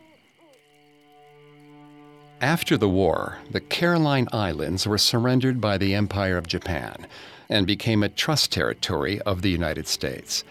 After 2.43 2.77
the 2.77 2.91
war, 2.91 3.39
the 3.51 3.63
Caroline 3.63 4.29
Islands 4.35 4.87
were 4.87 4.99
surrendered 4.99 5.63
by 5.63 5.79
the 5.79 5.95
Empire 5.95 6.37
of 6.37 6.47
Japan 6.47 7.07
and 7.49 7.67
became 7.67 8.03
a 8.03 8.11
trust 8.11 8.53
territory 8.53 9.23
of 9.23 9.41
the 9.41 9.51
United 9.51 9.87
States. 9.87 10.45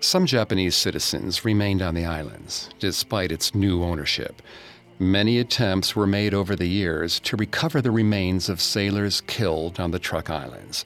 Some 0.00 0.26
Japanese 0.26 0.74
citizens 0.74 1.44
remained 1.44 1.82
on 1.82 1.94
the 1.94 2.04
islands, 2.04 2.68
despite 2.80 3.30
its 3.30 3.54
new 3.54 3.84
ownership. 3.84 4.42
Many 5.00 5.38
attempts 5.38 5.94
were 5.94 6.08
made 6.08 6.34
over 6.34 6.56
the 6.56 6.66
years 6.66 7.20
to 7.20 7.36
recover 7.36 7.80
the 7.80 7.92
remains 7.92 8.48
of 8.48 8.60
sailors 8.60 9.20
killed 9.20 9.78
on 9.78 9.92
the 9.92 10.00
Truk 10.00 10.28
Islands, 10.28 10.84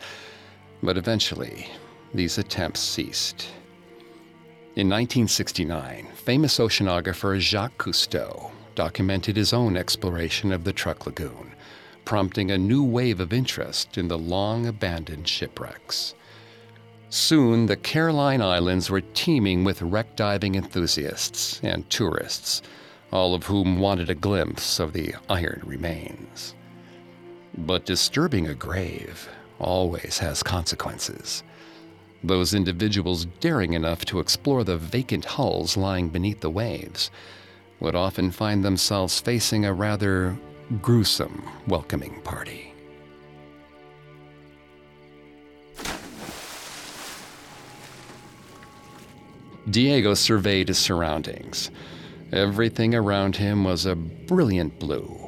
but 0.83 0.99
eventually 0.99 1.69
these 2.13 2.37
attempts 2.37 2.81
ceased. 2.81 3.49
In 4.77 4.91
1969, 4.91 6.09
famous 6.15 6.59
oceanographer 6.59 7.39
Jacques 7.41 7.79
Cousteau 7.79 8.51
documented 8.75 9.35
his 9.35 9.55
own 9.55 9.79
exploration 9.79 10.53
of 10.53 10.65
the 10.65 10.75
Truk 10.75 11.07
Lagoon, 11.07 11.55
prompting 12.05 12.51
a 12.51 12.59
new 12.59 12.85
wave 12.85 13.19
of 13.19 13.33
interest 13.33 13.97
in 13.97 14.09
the 14.09 14.19
long 14.19 14.67
abandoned 14.67 15.27
shipwrecks. 15.27 16.15
Soon, 17.09 17.65
the 17.65 17.77
Caroline 17.77 18.43
Islands 18.43 18.91
were 18.91 19.01
teeming 19.15 19.65
with 19.65 19.81
wreck 19.81 20.17
diving 20.17 20.55
enthusiasts 20.55 21.61
and 21.63 21.89
tourists, 21.89 22.61
all 23.13 23.35
of 23.35 23.45
whom 23.45 23.79
wanted 23.79 24.09
a 24.09 24.15
glimpse 24.15 24.81
of 24.81 24.93
the 24.95 25.15
iron 25.29 25.63
remains. 25.65 26.55
But 27.57 27.85
disturbing 27.85 28.49
a 28.49 28.55
grave 28.55 29.29
always 29.59 30.19
has 30.19 30.43
consequences. 30.43 31.43
Those 32.25 32.55
individuals 32.55 33.27
daring 33.41 33.75
enough 33.75 34.05
to 34.07 34.21
explore 34.21 34.65
the 34.65 34.79
vacant 34.79 35.25
hulls 35.25 35.77
lying 35.77 36.09
beneath 36.09 36.41
the 36.41 36.51
waves 36.51 37.11
would 37.81 37.95
often 37.95 38.31
find 38.31 38.65
themselves 38.65 39.21
facing 39.21 39.65
a 39.65 39.73
rather 39.73 40.39
gruesome 40.81 41.43
welcoming 41.67 42.21
party. 42.23 42.73
Diego 49.69 50.15
surveyed 50.15 50.69
his 50.69 50.79
surroundings. 50.79 51.71
Everything 52.33 52.95
around 52.95 53.37
him 53.37 53.63
was 53.63 53.85
a 53.85 53.95
brilliant 53.95 54.79
blue. 54.79 55.19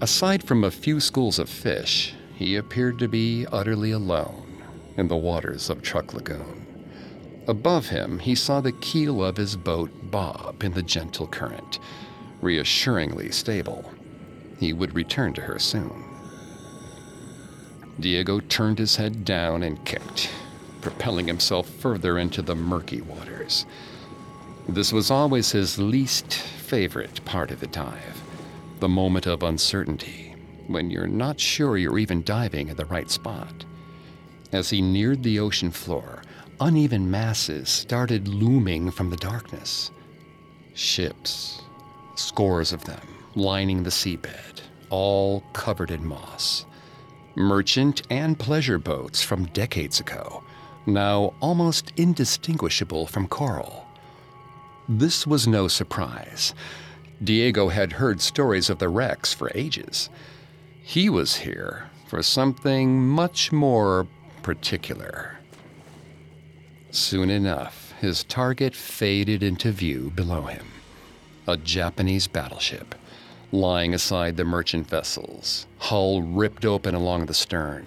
Aside 0.00 0.42
from 0.42 0.64
a 0.64 0.70
few 0.72 0.98
schools 0.98 1.38
of 1.38 1.48
fish, 1.48 2.12
he 2.34 2.56
appeared 2.56 2.98
to 2.98 3.06
be 3.06 3.46
utterly 3.52 3.92
alone 3.92 4.64
in 4.96 5.06
the 5.06 5.16
waters 5.16 5.70
of 5.70 5.80
Truk 5.80 6.12
Lagoon. 6.12 6.66
Above 7.46 7.90
him, 7.90 8.18
he 8.18 8.34
saw 8.34 8.60
the 8.60 8.72
keel 8.72 9.24
of 9.24 9.36
his 9.36 9.54
boat 9.54 9.90
bob 10.10 10.64
in 10.64 10.72
the 10.72 10.82
gentle 10.82 11.28
current, 11.28 11.78
reassuringly 12.40 13.30
stable. 13.30 13.92
He 14.58 14.72
would 14.72 14.94
return 14.94 15.32
to 15.34 15.42
her 15.42 15.60
soon. 15.60 16.04
Diego 18.00 18.40
turned 18.40 18.78
his 18.78 18.96
head 18.96 19.24
down 19.24 19.62
and 19.62 19.84
kicked, 19.84 20.28
propelling 20.80 21.28
himself 21.28 21.68
further 21.68 22.18
into 22.18 22.42
the 22.42 22.56
murky 22.56 23.00
waters. 23.00 23.66
This 24.68 24.92
was 24.92 25.10
always 25.10 25.52
his 25.52 25.78
least 25.78 26.32
favorite 26.34 27.24
part 27.24 27.50
of 27.50 27.60
the 27.60 27.66
dive 27.66 28.20
the 28.80 28.88
moment 28.88 29.26
of 29.26 29.42
uncertainty, 29.42 30.34
when 30.66 30.90
you're 30.90 31.06
not 31.06 31.38
sure 31.38 31.76
you're 31.76 31.98
even 31.98 32.22
diving 32.22 32.70
at 32.70 32.78
the 32.78 32.86
right 32.86 33.10
spot. 33.10 33.64
As 34.52 34.70
he 34.70 34.80
neared 34.80 35.22
the 35.22 35.38
ocean 35.38 35.70
floor, 35.70 36.22
uneven 36.60 37.10
masses 37.10 37.68
started 37.68 38.26
looming 38.26 38.90
from 38.90 39.10
the 39.10 39.16
darkness. 39.16 39.90
Ships, 40.72 41.60
scores 42.16 42.72
of 42.72 42.84
them, 42.84 43.06
lining 43.34 43.82
the 43.82 43.90
seabed, 43.90 44.62
all 44.88 45.42
covered 45.52 45.90
in 45.90 46.04
moss. 46.04 46.64
Merchant 47.36 48.02
and 48.10 48.38
pleasure 48.38 48.78
boats 48.78 49.22
from 49.22 49.44
decades 49.46 50.00
ago, 50.00 50.42
now 50.86 51.34
almost 51.40 51.92
indistinguishable 51.96 53.06
from 53.06 53.28
coral. 53.28 53.86
This 54.92 55.24
was 55.24 55.46
no 55.46 55.68
surprise. 55.68 56.52
Diego 57.22 57.68
had 57.68 57.92
heard 57.92 58.20
stories 58.20 58.68
of 58.68 58.80
the 58.80 58.88
wrecks 58.88 59.32
for 59.32 59.52
ages. 59.54 60.10
He 60.82 61.08
was 61.08 61.36
here 61.36 61.90
for 62.08 62.24
something 62.24 63.06
much 63.06 63.52
more 63.52 64.08
particular. 64.42 65.38
Soon 66.90 67.30
enough, 67.30 67.94
his 68.00 68.24
target 68.24 68.74
faded 68.74 69.44
into 69.44 69.70
view 69.70 70.10
below 70.16 70.46
him 70.46 70.66
a 71.46 71.56
Japanese 71.56 72.26
battleship, 72.26 72.96
lying 73.52 73.94
aside 73.94 74.36
the 74.36 74.44
merchant 74.44 74.88
vessels, 74.88 75.68
hull 75.78 76.20
ripped 76.20 76.64
open 76.64 76.96
along 76.96 77.26
the 77.26 77.34
stern. 77.34 77.86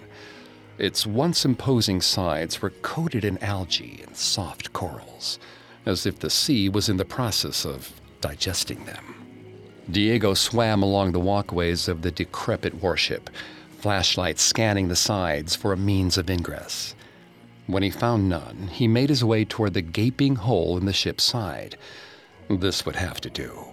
Its 0.77 1.05
once 1.05 1.43
imposing 1.43 1.99
sides 1.99 2.61
were 2.61 2.69
coated 2.69 3.25
in 3.25 3.37
algae 3.39 4.01
and 4.07 4.15
soft 4.15 4.71
corals, 4.71 5.37
as 5.85 6.05
if 6.05 6.19
the 6.19 6.29
sea 6.29 6.69
was 6.69 6.89
in 6.89 6.97
the 6.97 7.05
process 7.05 7.65
of 7.65 7.91
digesting 8.21 8.85
them. 8.85 9.15
Diego 9.91 10.33
swam 10.33 10.81
along 10.81 11.11
the 11.11 11.19
walkways 11.19 11.87
of 11.87 12.01
the 12.01 12.11
decrepit 12.11 12.81
warship, 12.81 13.29
flashlight 13.79 14.39
scanning 14.39 14.87
the 14.87 14.95
sides 14.95 15.55
for 15.55 15.73
a 15.73 15.77
means 15.77 16.17
of 16.17 16.29
ingress. 16.29 16.95
When 17.67 17.83
he 17.83 17.89
found 17.89 18.29
none, 18.29 18.69
he 18.71 18.87
made 18.87 19.09
his 19.09 19.23
way 19.23 19.45
toward 19.45 19.73
the 19.73 19.81
gaping 19.81 20.35
hole 20.35 20.77
in 20.77 20.85
the 20.85 20.93
ship's 20.93 21.23
side. 21.23 21.77
This 22.49 22.85
would 22.85 22.95
have 22.95 23.19
to 23.21 23.29
do. 23.29 23.65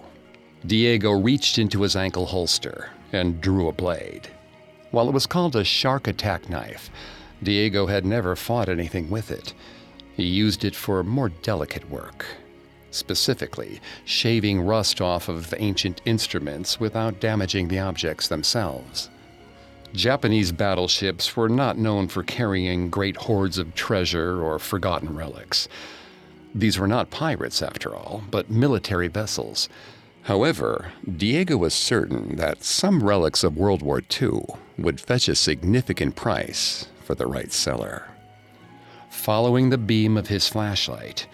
Diego 0.65 1.11
reached 1.11 1.57
into 1.57 1.81
his 1.81 1.95
ankle 1.95 2.25
holster 2.25 2.89
and 3.11 3.41
drew 3.41 3.67
a 3.67 3.73
blade. 3.73 4.27
While 4.91 5.07
it 5.07 5.13
was 5.13 5.25
called 5.25 5.55
a 5.55 5.63
shark 5.63 6.07
attack 6.07 6.49
knife, 6.49 6.89
Diego 7.41 7.87
had 7.87 8.05
never 8.05 8.35
fought 8.35 8.69
anything 8.69 9.09
with 9.09 9.31
it. 9.31 9.53
He 10.21 10.27
used 10.27 10.63
it 10.63 10.75
for 10.75 11.03
more 11.03 11.29
delicate 11.29 11.89
work, 11.89 12.27
specifically 12.91 13.81
shaving 14.05 14.61
rust 14.61 15.01
off 15.01 15.27
of 15.27 15.51
ancient 15.57 15.99
instruments 16.05 16.79
without 16.79 17.19
damaging 17.19 17.69
the 17.69 17.79
objects 17.79 18.27
themselves. 18.27 19.09
Japanese 19.93 20.51
battleships 20.51 21.35
were 21.35 21.49
not 21.49 21.79
known 21.79 22.07
for 22.07 22.21
carrying 22.21 22.91
great 22.91 23.17
hoards 23.17 23.57
of 23.57 23.73
treasure 23.73 24.43
or 24.43 24.59
forgotten 24.59 25.15
relics. 25.15 25.67
These 26.53 26.77
were 26.77 26.87
not 26.87 27.09
pirates, 27.09 27.63
after 27.63 27.95
all, 27.95 28.23
but 28.29 28.51
military 28.51 29.07
vessels. 29.07 29.69
However, 30.21 30.91
Diego 31.17 31.57
was 31.57 31.73
certain 31.73 32.35
that 32.35 32.63
some 32.63 33.01
relics 33.01 33.43
of 33.43 33.57
World 33.57 33.81
War 33.81 34.03
II 34.21 34.45
would 34.77 35.01
fetch 35.01 35.27
a 35.27 35.33
significant 35.33 36.15
price 36.15 36.85
for 37.03 37.15
the 37.15 37.25
right 37.25 37.51
seller. 37.51 38.11
Following 39.11 39.69
the 39.69 39.77
beam 39.77 40.17
of 40.17 40.27
his 40.27 40.47
flashlight, 40.47 41.27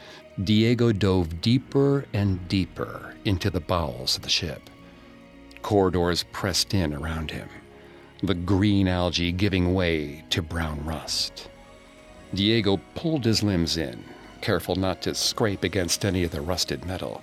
Diego 0.44 0.92
dove 0.92 1.42
deeper 1.42 2.06
and 2.12 2.46
deeper 2.50 3.16
into 3.24 3.50
the 3.50 3.62
bowels 3.62 4.18
of 4.18 4.24
the 4.24 4.30
ship. 4.30 4.70
Corridors 5.62 6.24
pressed 6.32 6.74
in 6.74 6.94
around 6.94 7.32
him 7.32 7.48
the 8.24 8.34
green 8.34 8.88
algae 8.88 9.32
giving 9.32 9.76
way 9.76 10.26
to 10.32 10.42
brown 10.42 10.84
rust. 10.84 11.50
Diego 12.34 12.82
pulled 12.96 13.24
his 13.24 13.44
limbs 13.44 13.78
in, 13.78 14.04
careful 14.42 14.76
not 14.76 15.04
to 15.04 15.14
scrape 15.14 15.64
against 15.64 16.04
any 16.04 16.24
of 16.24 16.32
the 16.32 16.42
rusted 16.42 16.84
metal. 16.84 17.22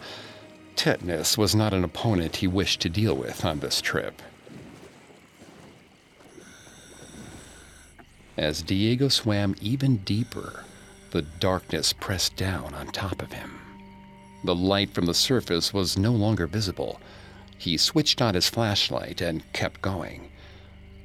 Tetanus 0.76 1.36
was 1.36 1.54
not 1.54 1.74
an 1.74 1.82
opponent 1.82 2.36
he 2.36 2.46
wished 2.46 2.80
to 2.80 2.88
deal 2.88 3.16
with 3.16 3.44
on 3.44 3.58
this 3.58 3.80
trip. 3.80 4.22
As 8.36 8.62
Diego 8.62 9.08
swam 9.08 9.54
even 9.60 9.98
deeper, 9.98 10.64
the 11.12 11.22
darkness 11.22 11.92
pressed 11.92 12.34
down 12.34 12.74
on 12.74 12.88
top 12.88 13.22
of 13.22 13.32
him. 13.32 13.60
The 14.42 14.54
light 14.54 14.92
from 14.92 15.06
the 15.06 15.14
surface 15.14 15.72
was 15.72 15.96
no 15.96 16.12
longer 16.12 16.46
visible. 16.46 17.00
He 17.56 17.76
switched 17.76 18.20
on 18.20 18.34
his 18.34 18.48
flashlight 18.48 19.20
and 19.20 19.50
kept 19.52 19.80
going. 19.80 20.30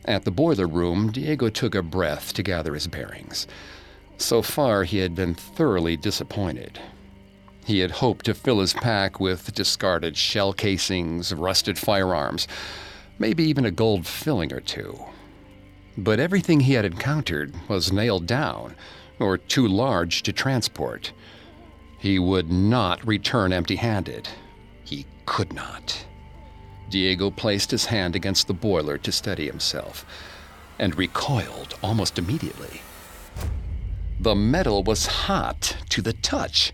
At 0.05 0.25
the 0.25 0.31
boiler 0.31 0.67
room, 0.67 1.11
Diego 1.11 1.49
took 1.49 1.75
a 1.75 1.83
breath 1.83 2.33
to 2.33 2.43
gather 2.43 2.73
his 2.73 2.87
bearings. 2.87 3.45
So 4.17 4.41
far, 4.41 4.83
he 4.83 4.97
had 4.97 5.13
been 5.13 5.35
thoroughly 5.35 5.95
disappointed. 5.95 6.79
He 7.63 7.79
had 7.79 7.91
hoped 7.91 8.25
to 8.25 8.33
fill 8.33 8.59
his 8.59 8.73
pack 8.73 9.19
with 9.19 9.53
discarded 9.53 10.17
shell 10.17 10.51
casings, 10.51 11.31
rusted 11.31 11.77
firearms, 11.77 12.47
maybe 13.19 13.43
even 13.43 13.65
a 13.65 13.71
gold 13.71 14.07
filling 14.07 14.51
or 14.51 14.59
two. 14.59 14.99
But 15.99 16.19
everything 16.19 16.61
he 16.61 16.73
had 16.73 16.85
encountered 16.85 17.53
was 17.67 17.91
nailed 17.91 18.25
down 18.25 18.75
or 19.19 19.37
too 19.37 19.67
large 19.67 20.23
to 20.23 20.31
transport. 20.31 21.11
He 21.97 22.17
would 22.17 22.49
not 22.49 23.05
return 23.05 23.51
empty 23.51 23.75
handed. 23.75 24.29
He 24.85 25.05
could 25.25 25.51
not. 25.51 26.05
Diego 26.89 27.29
placed 27.29 27.69
his 27.71 27.85
hand 27.85 28.15
against 28.15 28.47
the 28.47 28.53
boiler 28.53 28.97
to 28.99 29.11
steady 29.11 29.45
himself. 29.45 30.05
and 30.79 30.97
recoiled 30.97 31.77
almost 31.83 32.17
immediately. 32.17 32.81
The 34.19 34.33
metal 34.33 34.81
was 34.81 35.05
hot 35.05 35.75
to 35.89 36.01
the 36.01 36.13
touch. 36.13 36.71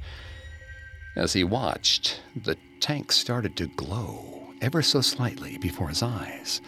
As 1.15 1.33
he 1.33 1.43
watched, 1.43 2.21
the 2.35 2.55
tank 2.79 3.11
started 3.11 3.57
to 3.57 3.65
glow 3.67 4.53
ever 4.61 4.83
so 4.83 5.01
slightly 5.01 5.57
before 5.57 5.89
his 5.89 6.03
eyes, 6.03 6.61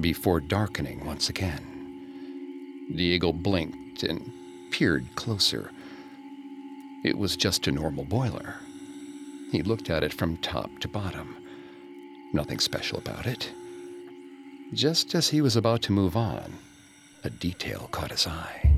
before 0.00 0.38
darkening 0.38 1.04
once 1.04 1.28
again. 1.28 1.67
Diego 2.94 3.32
blinked 3.32 4.02
and 4.02 4.32
peered 4.70 5.06
closer. 5.14 5.70
It 7.04 7.16
was 7.16 7.36
just 7.36 7.66
a 7.66 7.72
normal 7.72 8.04
boiler. 8.04 8.56
He 9.52 9.62
looked 9.62 9.90
at 9.90 10.02
it 10.02 10.12
from 10.12 10.36
top 10.38 10.70
to 10.80 10.88
bottom. 10.88 11.36
Nothing 12.32 12.58
special 12.58 12.98
about 12.98 13.26
it. 13.26 13.52
Just 14.74 15.14
as 15.14 15.28
he 15.28 15.40
was 15.40 15.56
about 15.56 15.82
to 15.82 15.92
move 15.92 16.16
on, 16.16 16.54
a 17.24 17.30
detail 17.30 17.88
caught 17.90 18.10
his 18.10 18.26
eye. 18.26 18.70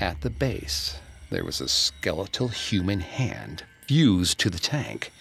At 0.00 0.20
the 0.22 0.30
base, 0.30 0.98
there 1.30 1.44
was 1.44 1.60
a 1.60 1.68
skeletal 1.68 2.48
human 2.48 3.00
hand 3.00 3.64
fused 3.86 4.38
to 4.40 4.50
the 4.50 4.58
tank. 4.58 5.12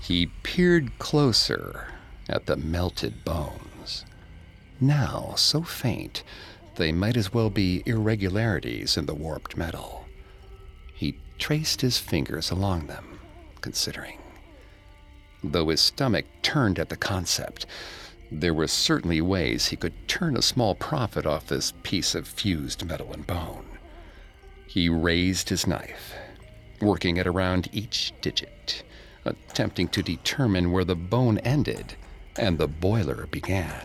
He 0.00 0.26
peered 0.42 0.98
closer 0.98 1.88
at 2.28 2.46
the 2.46 2.56
melted 2.56 3.24
bones. 3.24 4.04
Now 4.80 5.34
so 5.36 5.62
faint, 5.62 6.24
they 6.76 6.92
might 6.92 7.16
as 7.16 7.32
well 7.32 7.50
be 7.50 7.82
irregularities 7.86 8.96
in 8.96 9.06
the 9.06 9.14
warped 9.14 9.56
metal. 9.56 10.06
He 10.94 11.18
traced 11.38 11.80
his 11.80 11.98
fingers 11.98 12.50
along 12.50 12.86
them, 12.86 13.18
considering. 13.60 14.18
Though 15.44 15.68
his 15.68 15.80
stomach 15.80 16.26
turned 16.42 16.78
at 16.78 16.88
the 16.88 16.96
concept, 16.96 17.66
there 18.30 18.54
were 18.54 18.68
certainly 18.68 19.20
ways 19.20 19.66
he 19.66 19.76
could 19.76 20.08
turn 20.08 20.36
a 20.36 20.42
small 20.42 20.74
profit 20.74 21.26
off 21.26 21.48
this 21.48 21.74
piece 21.82 22.14
of 22.14 22.26
fused 22.26 22.84
metal 22.84 23.12
and 23.12 23.26
bone. 23.26 23.66
He 24.66 24.88
raised 24.88 25.50
his 25.50 25.66
knife, 25.66 26.14
working 26.80 27.18
it 27.18 27.26
around 27.26 27.68
each 27.72 28.12
digit, 28.22 28.84
attempting 29.24 29.88
to 29.88 30.02
determine 30.02 30.72
where 30.72 30.84
the 30.84 30.96
bone 30.96 31.38
ended 31.38 31.94
and 32.36 32.56
the 32.56 32.68
boiler 32.68 33.26
began. 33.30 33.82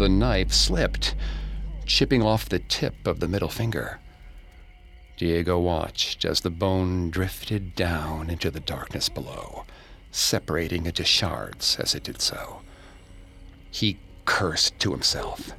The 0.00 0.08
knife 0.08 0.50
slipped, 0.50 1.14
chipping 1.84 2.22
off 2.22 2.48
the 2.48 2.58
tip 2.58 3.06
of 3.06 3.20
the 3.20 3.28
middle 3.28 3.50
finger. 3.50 4.00
Diego 5.18 5.58
watched 5.58 6.24
as 6.24 6.40
the 6.40 6.48
bone 6.48 7.10
drifted 7.10 7.74
down 7.74 8.30
into 8.30 8.50
the 8.50 8.60
darkness 8.60 9.10
below, 9.10 9.66
separating 10.10 10.86
into 10.86 11.04
shards 11.04 11.76
as 11.78 11.94
it 11.94 12.02
did 12.02 12.22
so. 12.22 12.62
He 13.70 13.98
cursed 14.24 14.78
to 14.78 14.92
himself, 14.92 15.52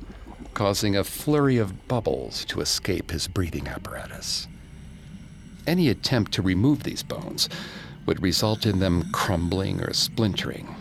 causing 0.55 0.95
a 0.95 1.03
flurry 1.03 1.59
of 1.59 1.87
bubbles 1.87 2.43
to 2.45 2.61
escape 2.61 3.11
his 3.11 3.27
breathing 3.27 3.67
apparatus. 3.67 4.47
Any 5.67 5.87
attempt 5.87 6.31
to 6.31 6.41
remove 6.41 6.81
these 6.81 7.03
bones 7.03 7.47
would 8.07 8.23
result 8.23 8.65
in 8.65 8.79
them 8.79 9.11
crumbling 9.11 9.81
or 9.81 9.93
splintering. 9.93 10.75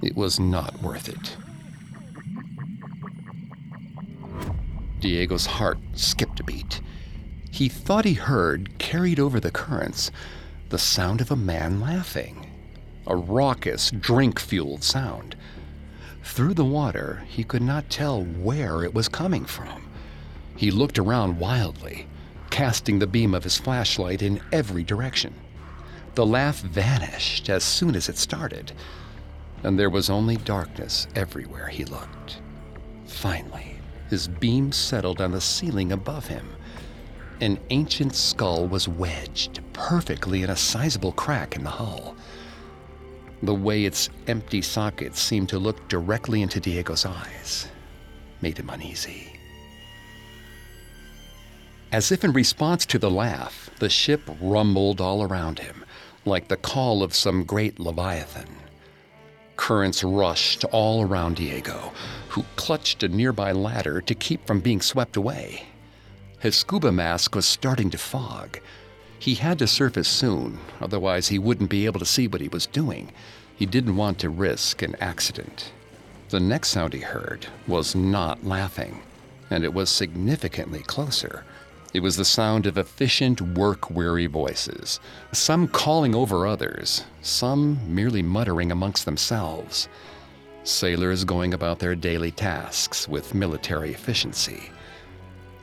It 0.00 0.14
was 0.14 0.38
not 0.38 0.80
worth 0.80 1.08
it. 1.08 1.36
Diego's 5.00 5.46
heart 5.46 5.78
skipped 5.94 6.40
a 6.40 6.44
beat. 6.44 6.80
He 7.50 7.68
thought 7.68 8.04
he 8.04 8.14
heard, 8.14 8.78
carried 8.78 9.20
over 9.20 9.40
the 9.40 9.50
currents, 9.50 10.10
the 10.68 10.78
sound 10.78 11.20
of 11.20 11.30
a 11.30 11.36
man 11.36 11.80
laughing. 11.80 12.50
A 13.06 13.16
raucous, 13.16 13.90
drink 13.90 14.38
fueled 14.38 14.84
sound. 14.84 15.36
Through 16.22 16.54
the 16.54 16.64
water, 16.64 17.24
he 17.26 17.42
could 17.42 17.62
not 17.62 17.88
tell 17.88 18.22
where 18.22 18.84
it 18.84 18.92
was 18.92 19.08
coming 19.08 19.44
from. 19.44 19.88
He 20.56 20.70
looked 20.70 20.98
around 20.98 21.38
wildly, 21.38 22.06
casting 22.50 22.98
the 22.98 23.06
beam 23.06 23.34
of 23.34 23.44
his 23.44 23.56
flashlight 23.56 24.20
in 24.20 24.40
every 24.52 24.82
direction. 24.82 25.34
The 26.14 26.26
laugh 26.26 26.60
vanished 26.60 27.48
as 27.48 27.62
soon 27.62 27.94
as 27.94 28.08
it 28.08 28.18
started, 28.18 28.72
and 29.62 29.78
there 29.78 29.90
was 29.90 30.10
only 30.10 30.36
darkness 30.36 31.06
everywhere 31.14 31.68
he 31.68 31.84
looked. 31.84 32.40
Finally, 33.06 33.77
his 34.08 34.28
beam 34.28 34.72
settled 34.72 35.20
on 35.20 35.32
the 35.32 35.40
ceiling 35.40 35.92
above 35.92 36.26
him. 36.26 36.48
An 37.40 37.58
ancient 37.70 38.14
skull 38.14 38.66
was 38.66 38.88
wedged 38.88 39.60
perfectly 39.72 40.42
in 40.42 40.50
a 40.50 40.56
sizable 40.56 41.12
crack 41.12 41.56
in 41.56 41.64
the 41.64 41.70
hull. 41.70 42.16
The 43.42 43.54
way 43.54 43.84
its 43.84 44.10
empty 44.26 44.62
sockets 44.62 45.20
seemed 45.20 45.48
to 45.50 45.58
look 45.58 45.88
directly 45.88 46.42
into 46.42 46.58
Diego's 46.58 47.06
eyes 47.06 47.68
made 48.40 48.58
him 48.58 48.70
uneasy. 48.70 49.32
As 51.90 52.12
if 52.12 52.24
in 52.24 52.32
response 52.32 52.84
to 52.86 52.98
the 52.98 53.10
laugh, 53.10 53.70
the 53.78 53.88
ship 53.88 54.20
rumbled 54.40 55.00
all 55.00 55.22
around 55.22 55.58
him, 55.58 55.84
like 56.24 56.48
the 56.48 56.56
call 56.56 57.02
of 57.02 57.14
some 57.14 57.44
great 57.44 57.80
leviathan. 57.80 58.48
Currents 59.58 60.04
rushed 60.04 60.64
all 60.66 61.02
around 61.02 61.36
Diego, 61.36 61.92
who 62.30 62.46
clutched 62.56 63.02
a 63.02 63.08
nearby 63.08 63.52
ladder 63.52 64.00
to 64.00 64.14
keep 64.14 64.46
from 64.46 64.60
being 64.60 64.80
swept 64.80 65.16
away. 65.16 65.64
His 66.38 66.56
scuba 66.56 66.92
mask 66.92 67.34
was 67.34 67.44
starting 67.44 67.90
to 67.90 67.98
fog. 67.98 68.60
He 69.18 69.34
had 69.34 69.58
to 69.58 69.66
surface 69.66 70.08
soon, 70.08 70.60
otherwise, 70.80 71.28
he 71.28 71.40
wouldn't 71.40 71.68
be 71.68 71.86
able 71.86 71.98
to 71.98 72.06
see 72.06 72.28
what 72.28 72.40
he 72.40 72.48
was 72.48 72.66
doing. 72.66 73.12
He 73.54 73.66
didn't 73.66 73.96
want 73.96 74.20
to 74.20 74.30
risk 74.30 74.80
an 74.80 74.94
accident. 75.00 75.72
The 76.28 76.40
next 76.40 76.68
sound 76.68 76.94
he 76.94 77.00
heard 77.00 77.48
was 77.66 77.96
not 77.96 78.44
laughing, 78.46 79.02
and 79.50 79.64
it 79.64 79.74
was 79.74 79.90
significantly 79.90 80.80
closer. 80.80 81.44
It 81.94 82.00
was 82.00 82.16
the 82.16 82.24
sound 82.24 82.66
of 82.66 82.76
efficient, 82.76 83.40
work 83.40 83.90
weary 83.90 84.26
voices, 84.26 85.00
some 85.32 85.66
calling 85.66 86.14
over 86.14 86.46
others, 86.46 87.04
some 87.22 87.78
merely 87.92 88.22
muttering 88.22 88.70
amongst 88.70 89.06
themselves. 89.06 89.88
Sailors 90.64 91.24
going 91.24 91.54
about 91.54 91.78
their 91.78 91.94
daily 91.94 92.30
tasks 92.30 93.08
with 93.08 93.34
military 93.34 93.92
efficiency. 93.92 94.70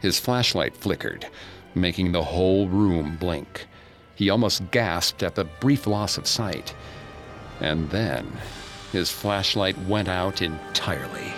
His 0.02 0.20
flashlight 0.20 0.76
flickered, 0.76 1.28
making 1.76 2.12
the 2.12 2.24
whole 2.24 2.68
room 2.70 3.18
blink. 3.18 3.68
He 4.16 4.32
almost 4.32 4.72
gasped 4.72 5.22
at 5.22 5.36
the 5.36 5.44
brief 5.44 5.86
loss 5.86 6.18
of 6.18 6.26
sight. 6.26 6.74
And 7.60 7.88
then 7.92 8.32
his 8.92 9.12
flashlight 9.12 9.78
went 9.84 10.08
out 10.08 10.42
entirely. 10.42 11.34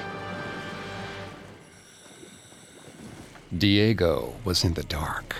Diego 3.55 4.35
was 4.43 4.65
in 4.65 4.73
the 4.73 4.83
dark, 4.83 5.37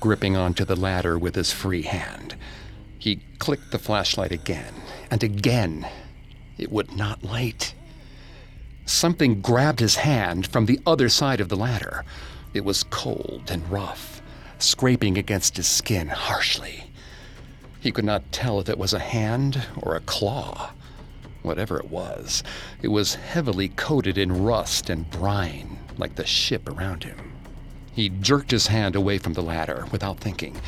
gripping 0.00 0.36
onto 0.36 0.64
the 0.64 0.74
ladder 0.74 1.16
with 1.16 1.36
his 1.36 1.52
free 1.52 1.82
hand. 1.82 2.34
He 2.98 3.20
clicked 3.38 3.70
the 3.70 3.78
flashlight 3.78 4.32
again 4.32 4.74
and 5.12 5.22
again. 5.22 5.86
It 6.58 6.72
would 6.72 6.96
not 6.96 7.22
light. 7.22 7.72
Something 8.84 9.40
grabbed 9.40 9.78
his 9.78 9.96
hand 9.96 10.48
from 10.48 10.66
the 10.66 10.80
other 10.84 11.08
side 11.08 11.40
of 11.40 11.48
the 11.48 11.56
ladder. 11.56 12.04
It 12.52 12.64
was 12.64 12.82
cold 12.82 13.44
and 13.48 13.70
rough, 13.70 14.20
scraping 14.58 15.16
against 15.16 15.56
his 15.56 15.68
skin 15.68 16.08
harshly. 16.08 16.90
He 17.78 17.92
could 17.92 18.04
not 18.04 18.32
tell 18.32 18.58
if 18.58 18.68
it 18.68 18.76
was 18.76 18.92
a 18.92 18.98
hand 18.98 19.68
or 19.80 19.94
a 19.94 20.00
claw. 20.00 20.72
Whatever 21.42 21.78
it 21.78 21.90
was, 21.90 22.42
it 22.82 22.88
was 22.88 23.14
heavily 23.14 23.68
coated 23.68 24.18
in 24.18 24.42
rust 24.42 24.90
and 24.90 25.08
brine 25.08 25.79
like 26.00 26.16
the 26.16 26.26
ship 26.26 26.68
around 26.68 27.04
him. 27.04 27.32
He 27.94 28.08
jerked 28.08 28.50
his 28.50 28.66
hand 28.66 28.96
away 28.96 29.18
from 29.18 29.34
the 29.34 29.42
ladder 29.42 29.86
without 29.92 30.18
thinking, 30.18 30.60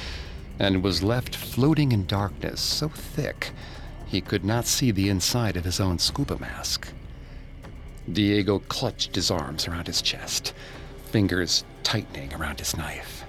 and 0.58 0.84
was 0.84 1.02
left 1.02 1.34
floating 1.34 1.90
in 1.90 2.06
darkness 2.06 2.60
so 2.60 2.88
thick 2.88 3.50
he 4.06 4.20
could 4.20 4.44
not 4.44 4.66
see 4.66 4.90
the 4.90 5.08
inside 5.08 5.56
of 5.56 5.64
his 5.64 5.80
own 5.80 5.98
scuba 5.98 6.38
mask. 6.38 6.86
Diego 8.12 8.58
clutched 8.58 9.14
his 9.14 9.30
arms 9.30 9.66
around 9.66 9.86
his 9.86 10.02
chest, 10.02 10.52
fingers 11.06 11.64
tightening 11.82 12.34
around 12.34 12.58
his 12.58 12.76
knife. 12.76 13.24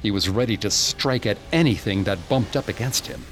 He 0.00 0.12
was 0.12 0.28
ready 0.28 0.56
to 0.58 0.70
strike 0.70 1.26
at 1.26 1.38
anything 1.52 2.04
that 2.04 2.28
bumped 2.28 2.56
up 2.56 2.68
against 2.68 3.08
him. 3.08 3.24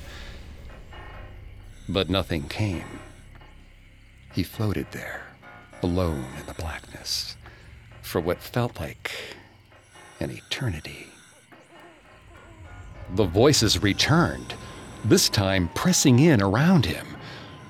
But 1.89 2.11
nothing 2.11 2.49
came. 2.49 3.01
He 4.33 4.43
floated 4.43 4.87
there, 4.91 5.23
alone 5.83 6.27
in 6.41 6.47
the 6.47 6.55
blackness, 6.55 7.37
for 8.11 8.21
what 8.21 8.43
felt 8.43 8.81
like 8.81 9.13
an 10.19 10.33
eternity. 10.33 11.07
The 13.15 13.25
voices 13.25 13.81
returned, 13.81 14.55
this 15.05 15.29
time 15.29 15.71
pressing 15.77 16.19
in 16.19 16.43
around 16.43 16.87
him. 16.87 17.07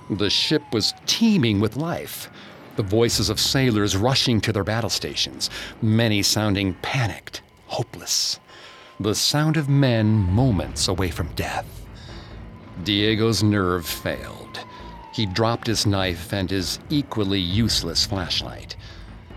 The 0.09 0.31
ship 0.31 0.63
was 0.73 0.95
teeming 1.05 1.61
with 1.61 1.77
life. 1.77 2.31
The 2.77 2.83
voices 2.83 3.29
of 3.29 3.39
sailors 3.39 3.99
rushing 3.99 4.41
to 4.41 4.53
their 4.53 4.65
battle 4.65 4.89
stations, 4.89 5.51
many 5.83 6.23
sounding 6.23 6.73
panicked, 6.81 7.43
hopeless. 7.67 8.41
The 8.99 9.15
sound 9.15 9.59
of 9.59 9.69
men 9.69 10.07
moments 10.07 10.89
away 10.89 11.11
from 11.11 11.35
death. 11.35 11.67
Diego's 12.83 13.43
nerve 13.43 13.85
failed. 13.85 14.65
He 15.13 15.27
dropped 15.27 15.67
his 15.67 15.85
knife 15.85 16.33
and 16.33 16.51
his 16.51 16.79
equally 16.89 17.41
useless 17.41 18.07
flashlight. 18.07 18.77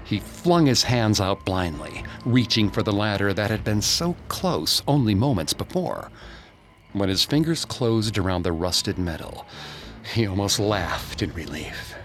He 0.06 0.20
flung 0.20 0.66
his 0.66 0.84
hands 0.84 1.22
out 1.22 1.46
blindly, 1.46 2.04
reaching 2.26 2.70
for 2.70 2.84
the 2.84 2.94
ladder 2.94 3.34
that 3.34 3.50
had 3.50 3.64
been 3.64 3.82
so 3.82 4.16
close 4.28 4.82
only 4.88 5.16
moments 5.16 5.54
before. 5.54 6.12
When 6.92 7.10
his 7.10 7.24
fingers 7.24 7.66
closed 7.66 8.18
around 8.18 8.44
the 8.44 8.52
rusted 8.52 8.98
metal, 8.98 9.46
he 10.14 10.28
almost 10.28 10.60
laughed 10.60 11.22
in 11.22 11.34
relief. 11.34 11.96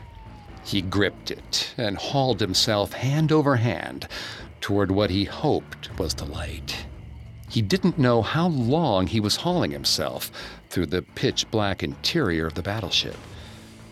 He 0.65 0.83
gripped 0.83 1.31
it 1.31 1.75
and 1.77 1.97
hauled 1.97 2.41
himself 2.41 2.93
hand 2.93 3.33
over 3.33 3.57
hand 3.57 4.07
toward 4.61 4.91
what 4.91 5.11
he 5.11 5.25
hoped 5.25 5.99
was 5.99 6.15
the 6.15 6.25
light. 6.25 6.87
He 7.49 7.63
didn't 7.63 7.99
know 7.99 8.23
how 8.23 8.49
long 8.49 9.07
he 9.07 9.21
was 9.21 9.37
hauling 9.37 9.71
himself 9.71 10.31
through 10.69 10.87
the 10.87 11.03
pitch 11.03 11.51
black 11.51 11.83
interior 11.83 12.47
of 12.47 12.55
the 12.55 12.63
battleship. 12.63 13.17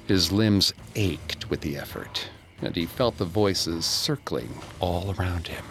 His 0.07 0.31
limbs 0.31 0.75
ached 0.95 1.49
with 1.51 1.62
the 1.62 1.77
effort, 1.77 2.29
and 2.62 2.75
he 2.75 2.87
felt 2.87 3.19
the 3.19 3.25
voices 3.25 3.85
circling 3.85 4.61
all 4.81 5.14
around 5.19 5.49
him, 5.49 5.64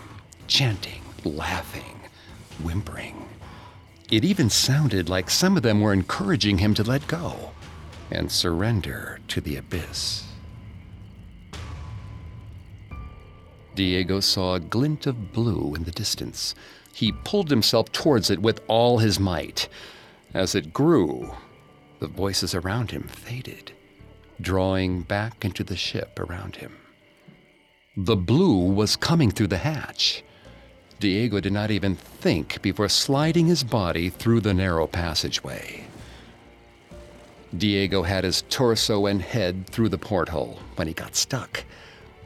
chanting, 0.48 1.02
laughing, 1.24 2.00
whimpering. 2.62 3.28
It 4.12 4.24
even 4.24 4.50
sounded 4.50 5.10
like 5.10 5.30
some 5.30 5.58
of 5.58 5.64
them 5.64 5.82
were 5.82 5.94
encouraging 5.94 6.60
him 6.60 6.74
to 6.76 6.84
let 6.84 7.08
go 7.08 7.52
and 8.12 8.32
surrender 8.32 9.20
to 9.30 9.42
the 9.42 9.56
abyss. 9.58 10.24
Diego 13.74 14.20
saw 14.20 14.54
a 14.54 14.60
glint 14.60 15.06
of 15.06 15.34
blue 15.34 15.76
in 15.76 15.84
the 15.84 15.92
distance. 15.92 16.56
He 16.94 17.12
pulled 17.12 17.50
himself 17.50 17.92
towards 17.92 18.30
it 18.30 18.42
with 18.42 18.62
all 18.68 19.00
his 19.00 19.20
might. 19.20 19.68
As 20.34 20.56
it 20.56 20.72
grew, 20.72 21.34
the 22.00 22.08
voices 22.08 22.56
around 22.56 22.92
him 22.92 23.04
faded, 23.04 23.74
drawing 24.42 25.02
back 25.02 25.46
into 25.46 25.64
the 25.64 25.76
ship 25.76 26.20
around 26.20 26.58
him. 26.58 26.76
The 27.98 28.16
blue 28.16 28.72
was 28.72 28.96
coming 28.96 29.32
through 29.32 29.48
the 29.48 29.58
hatch. 29.58 30.24
Diego 31.00 31.40
did 31.40 31.54
not 31.54 31.72
even 31.72 31.96
think 31.96 32.62
before 32.62 32.90
sliding 32.90 33.48
his 33.48 33.64
body 33.64 34.10
through 34.10 34.42
the 34.42 34.54
narrow 34.54 34.88
passageway. 34.88 35.86
Diego 37.58 38.04
had 38.04 38.24
his 38.24 38.44
torso 38.50 39.06
and 39.06 39.22
head 39.22 39.68
through 39.68 39.90
the 39.90 39.98
porthole 39.98 40.60
when 40.76 40.88
he 40.88 40.94
got 40.94 41.16
stuck. 41.16 41.64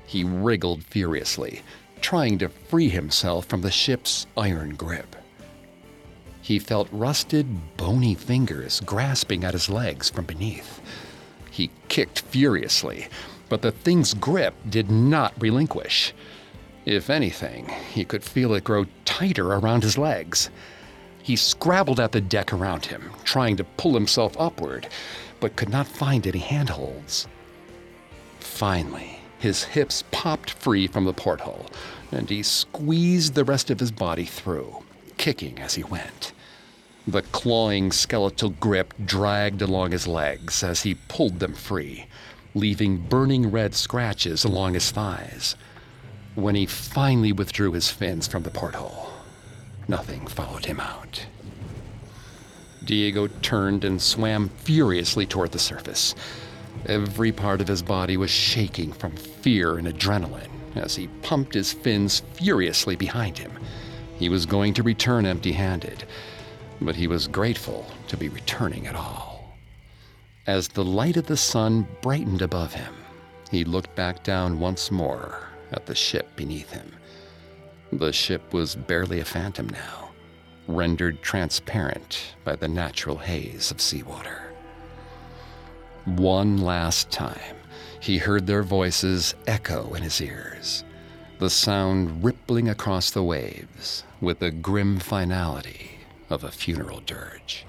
He 0.06 0.24
wriggled 0.24 0.84
furiously, 0.84 1.62
trying 2.02 2.39
to 2.39 2.50
free 2.50 2.89
himself 2.89 3.45
from 3.45 3.62
the 3.62 3.69
ship's 3.69 4.26
iron 4.36 4.76
grip. 4.76 5.15
He 6.41 6.58
felt 6.58 6.88
rusted, 6.91 7.45
bony 7.78 8.15
fingers 8.15 8.82
grasping 8.82 9.43
at 9.43 9.54
his 9.54 9.69
legs 9.69 10.10
from 10.10 10.26
beneath. 10.26 10.82
He 11.60 11.72
kicked 11.89 12.22
furiously, 12.22 13.10
but 13.50 13.62
the 13.62 13.74
thing's 13.74 14.13
grip 14.13 14.56
did 14.69 14.89
not 14.89 15.34
relinquish. 15.41 16.13
If 16.86 17.10
anything, 17.10 17.67
he 17.91 18.06
could 18.06 18.24
feel 18.24 18.54
it 18.54 18.63
grow 18.63 18.86
tighter 19.04 19.52
around 19.52 19.84
his 19.84 19.98
legs. 19.98 20.50
He 21.22 21.36
scrabbled 21.36 22.00
at 22.00 22.13
the 22.13 22.22
deck 22.22 22.54
around 22.54 22.86
him, 22.86 23.12
trying 23.26 23.58
to 23.58 23.65
pull 23.65 23.93
himself 23.93 24.38
upward, 24.39 24.88
but 25.41 25.58
could 25.58 25.67
not 25.67 25.86
find 25.86 26.26
any 26.26 26.39
handholds. 26.39 27.28
Finally, 28.39 29.19
his 29.38 29.65
hips 29.65 30.06
popped 30.12 30.52
free 30.52 30.88
from 30.88 31.04
the 31.04 31.12
porthole, 31.12 31.65
and 32.10 32.30
he 32.30 32.41
squeezed 32.41 33.34
the 33.34 33.43
rest 33.43 33.69
of 33.69 33.82
his 33.82 33.91
body 33.91 34.24
through, 34.24 34.82
kicking 35.17 35.60
as 35.60 35.74
he 35.74 35.84
went. 35.84 36.32
The 37.10 37.24
clawing 37.24 37.91
skeletal 37.91 38.52
grip 38.52 38.93
dragged 39.04 39.63
along 39.63 39.93
his 39.93 40.06
legs 40.06 40.62
as 40.62 40.84
he 40.84 40.93
pulled 40.93 41.39
them 41.39 41.56
free, 41.56 42.06
leaving 42.54 42.98
burning 42.98 43.50
red 43.50 43.74
scratches 43.74 44.43
along 44.43 44.76
his 44.76 44.91
thighs. 44.91 45.56
When 46.36 46.54
he 46.54 46.67
finally 46.67 47.32
withdrew 47.32 47.72
his 47.72 47.89
fins 47.89 48.28
from 48.28 48.43
the 48.43 48.52
porthole, 48.52 49.10
nothing 49.88 50.28
followed 50.28 50.65
him 50.65 50.80
out. 50.80 51.26
Diego 52.86 53.26
turned 53.41 53.84
and 53.84 54.00
swam 54.00 54.50
furiously 54.50 55.26
toward 55.26 55.52
the 55.52 55.58
surface. 55.58 56.13
Every 56.86 57.32
part 57.32 57.60
of 57.60 57.67
his 57.67 57.82
body 57.82 58.17
was 58.17 58.30
shaking 58.30 58.93
from 58.93 59.15
fear 59.15 59.80
and 59.80 59.88
adrenaline 59.88 60.52
as 60.76 60.95
he 60.95 61.08
pumped 61.24 61.56
his 61.56 61.74
fins 61.74 62.22
furiously 62.34 62.95
behind 62.95 63.39
him. 63.39 63.52
He 64.19 64.30
was 64.30 64.45
going 64.45 64.76
to 64.76 64.84
return 64.84 65.26
empty 65.26 65.54
handed, 65.54 66.04
but 66.82 66.96
he 66.96 67.08
was 67.08 67.28
grateful 67.28 67.86
to 68.08 68.18
be 68.18 68.30
returning 68.30 68.88
at 68.88 68.96
all. 68.96 69.58
As 70.48 70.68
the 70.68 70.86
light 70.86 71.18
of 71.18 71.28
the 71.28 71.38
sun 71.38 71.88
brightened 72.02 72.42
above 72.42 72.74
him, 72.74 72.96
he 73.52 73.63
looked 73.63 73.96
back 73.96 74.24
down 74.24 74.60
once 74.60 74.92
more 74.92 75.48
at 75.72 75.86
the 75.86 75.96
ship 75.96 76.36
beneath 76.36 76.72
him. 76.72 76.92
The 77.92 78.13
ship 78.13 78.54
was 78.54 78.76
barely 78.76 79.20
a 79.20 79.26
phantom 79.26 79.70
now, 79.70 80.12
rendered 80.68 81.22
transparent 81.22 82.36
by 82.44 82.56
the 82.56 82.68
natural 82.68 83.18
haze 83.18 83.72
of 83.72 83.82
seawater. 83.82 84.54
One 86.06 86.58
last 86.58 87.12
time, 87.12 87.58
he 88.00 88.18
heard 88.18 88.48
their 88.48 88.63
voices 88.63 89.36
echo 89.46 89.94
in 89.94 90.04
his 90.04 90.22
ears, 90.22 90.84
the 91.39 91.50
sound 91.50 92.24
rippling 92.24 92.70
across 92.70 93.12
the 93.12 93.24
waves 93.24 94.04
with 94.22 94.42
a 94.42 94.52
grim 94.52 95.00
finality 95.00 95.98
of 96.30 96.44
a 96.44 96.52
funeral 96.52 97.02
dirge. 97.02 97.65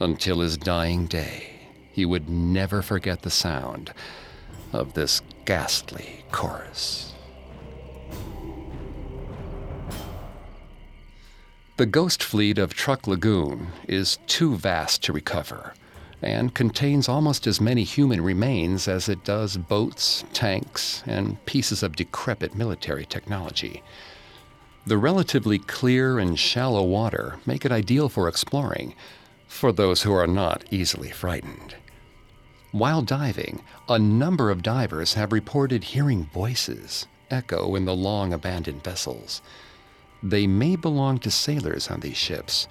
Until 0.00 0.40
his 0.40 0.56
dying 0.56 1.06
day, 1.06 1.50
he 1.92 2.04
would 2.04 2.28
never 2.28 2.82
forget 2.82 3.22
the 3.22 3.30
sound 3.30 3.92
of 4.72 4.94
this 4.94 5.22
ghastly 5.44 6.24
chorus. 6.30 7.14
The 11.76 11.86
ghost 11.86 12.22
fleet 12.22 12.58
of 12.58 12.72
Truk 12.72 13.06
Lagoon 13.06 13.68
is 13.86 14.18
too 14.26 14.56
vast 14.56 15.02
to 15.04 15.12
recover 15.12 15.74
and 16.22 16.54
contains 16.54 17.08
almost 17.08 17.46
as 17.46 17.60
many 17.60 17.84
human 17.84 18.22
remains 18.22 18.88
as 18.88 19.08
it 19.08 19.24
does 19.24 19.56
boats, 19.56 20.24
tanks, 20.32 21.02
and 21.06 21.44
pieces 21.44 21.82
of 21.82 21.96
decrepit 21.96 22.54
military 22.54 23.04
technology. 23.04 23.82
The 24.86 24.98
relatively 24.98 25.58
clear 25.58 26.20
and 26.20 26.38
shallow 26.38 26.84
water 26.84 27.40
make 27.44 27.64
it 27.64 27.72
ideal 27.72 28.08
for 28.08 28.28
exploring, 28.28 28.94
for 29.48 29.72
those 29.72 30.02
who 30.02 30.12
are 30.12 30.28
not 30.28 30.62
easily 30.70 31.10
frightened. 31.10 31.74
While 32.70 33.02
diving, 33.02 33.62
a 33.88 33.98
number 33.98 34.48
of 34.48 34.62
divers 34.62 35.14
have 35.14 35.32
reported 35.32 35.82
hearing 35.82 36.26
voices 36.26 37.08
echo 37.32 37.74
in 37.74 37.84
the 37.84 37.96
long 37.96 38.32
abandoned 38.32 38.84
vessels. 38.84 39.42
They 40.22 40.46
may 40.46 40.76
belong 40.76 41.18
to 41.18 41.32
sailors 41.32 41.88
on 41.88 41.98
these 41.98 42.16
ships, 42.16 42.68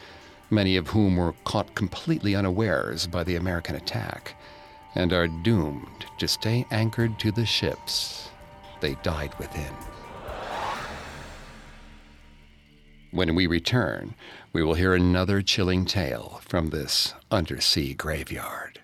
many 0.50 0.78
of 0.78 0.88
whom 0.88 1.18
were 1.18 1.34
caught 1.44 1.76
completely 1.76 2.34
unawares 2.34 3.08
by 3.08 3.26
the 3.26 3.36
American 3.36 3.76
attack 3.76 4.36
and 4.96 5.12
are 5.12 5.28
doomed 5.28 6.06
to 6.20 6.30
stay 6.30 6.66
anchored 6.72 7.20
to 7.20 7.34
the 7.34 7.46
ships 7.46 8.30
they 8.80 8.96
died 9.04 9.38
within. 9.38 9.74
When 13.16 13.34
we 13.34 13.48
return, 13.48 14.14
we 14.52 14.62
will 14.62 14.74
hear 14.74 14.94
another 14.94 15.42
chilling 15.42 15.86
tale 15.86 16.42
from 16.44 16.70
this 16.70 17.14
undersea 17.32 17.94
graveyard. 17.94 18.82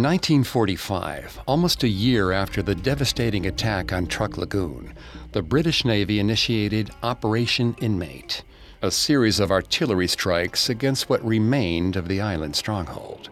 1945, 0.00 1.40
almost 1.48 1.82
a 1.82 1.88
year 1.88 2.30
after 2.30 2.62
the 2.62 2.76
devastating 2.76 3.46
attack 3.46 3.92
on 3.92 4.06
Truk 4.06 4.38
Lagoon, 4.38 4.94
the 5.32 5.42
British 5.42 5.84
Navy 5.84 6.20
initiated 6.20 6.92
Operation 7.02 7.74
Inmate, 7.80 8.44
a 8.80 8.92
series 8.92 9.40
of 9.40 9.50
artillery 9.50 10.06
strikes 10.06 10.68
against 10.68 11.10
what 11.10 11.26
remained 11.26 11.96
of 11.96 12.06
the 12.06 12.20
island 12.20 12.54
stronghold. 12.54 13.28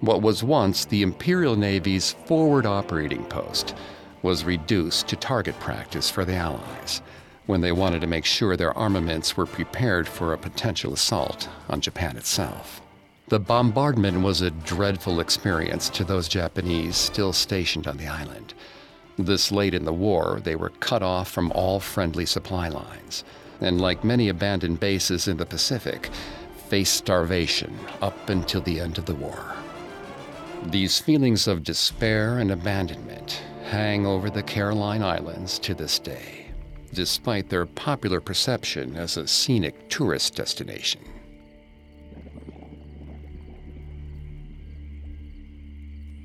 What 0.00 0.20
was 0.20 0.44
once 0.44 0.84
the 0.84 1.00
Imperial 1.00 1.56
Navy's 1.56 2.12
forward 2.12 2.66
operating 2.66 3.24
post 3.24 3.74
was 4.22 4.44
reduced 4.44 5.08
to 5.08 5.16
target 5.16 5.58
practice 5.60 6.10
for 6.10 6.24
the 6.24 6.34
Allies 6.34 7.02
when 7.46 7.60
they 7.60 7.72
wanted 7.72 8.00
to 8.00 8.06
make 8.06 8.24
sure 8.24 8.56
their 8.56 8.76
armaments 8.76 9.36
were 9.36 9.46
prepared 9.46 10.08
for 10.08 10.32
a 10.32 10.38
potential 10.38 10.92
assault 10.92 11.48
on 11.68 11.80
Japan 11.80 12.16
itself. 12.16 12.80
The 13.28 13.40
bombardment 13.40 14.22
was 14.22 14.40
a 14.40 14.50
dreadful 14.50 15.20
experience 15.20 15.88
to 15.90 16.04
those 16.04 16.28
Japanese 16.28 16.96
still 16.96 17.32
stationed 17.32 17.86
on 17.86 17.96
the 17.96 18.06
island. 18.06 18.54
This 19.16 19.50
late 19.50 19.74
in 19.74 19.84
the 19.84 19.92
war, 19.92 20.40
they 20.42 20.56
were 20.56 20.70
cut 20.70 21.02
off 21.02 21.30
from 21.30 21.50
all 21.52 21.80
friendly 21.80 22.26
supply 22.26 22.68
lines, 22.68 23.24
and 23.60 23.80
like 23.80 24.04
many 24.04 24.28
abandoned 24.28 24.78
bases 24.78 25.26
in 25.26 25.38
the 25.38 25.46
Pacific, 25.46 26.10
faced 26.68 26.94
starvation 26.94 27.76
up 28.02 28.28
until 28.28 28.60
the 28.60 28.78
end 28.80 28.98
of 28.98 29.06
the 29.06 29.14
war. 29.14 29.56
These 30.64 30.98
feelings 30.98 31.46
of 31.46 31.62
despair 31.62 32.38
and 32.38 32.50
abandonment 32.50 33.40
hang 33.66 34.06
over 34.06 34.30
the 34.30 34.42
Caroline 34.42 35.02
Islands 35.02 35.58
to 35.58 35.74
this 35.74 35.98
day, 35.98 36.46
despite 36.94 37.48
their 37.48 37.66
popular 37.66 38.20
perception 38.20 38.94
as 38.94 39.16
a 39.16 39.26
scenic 39.26 39.88
tourist 39.88 40.36
destination. 40.36 41.00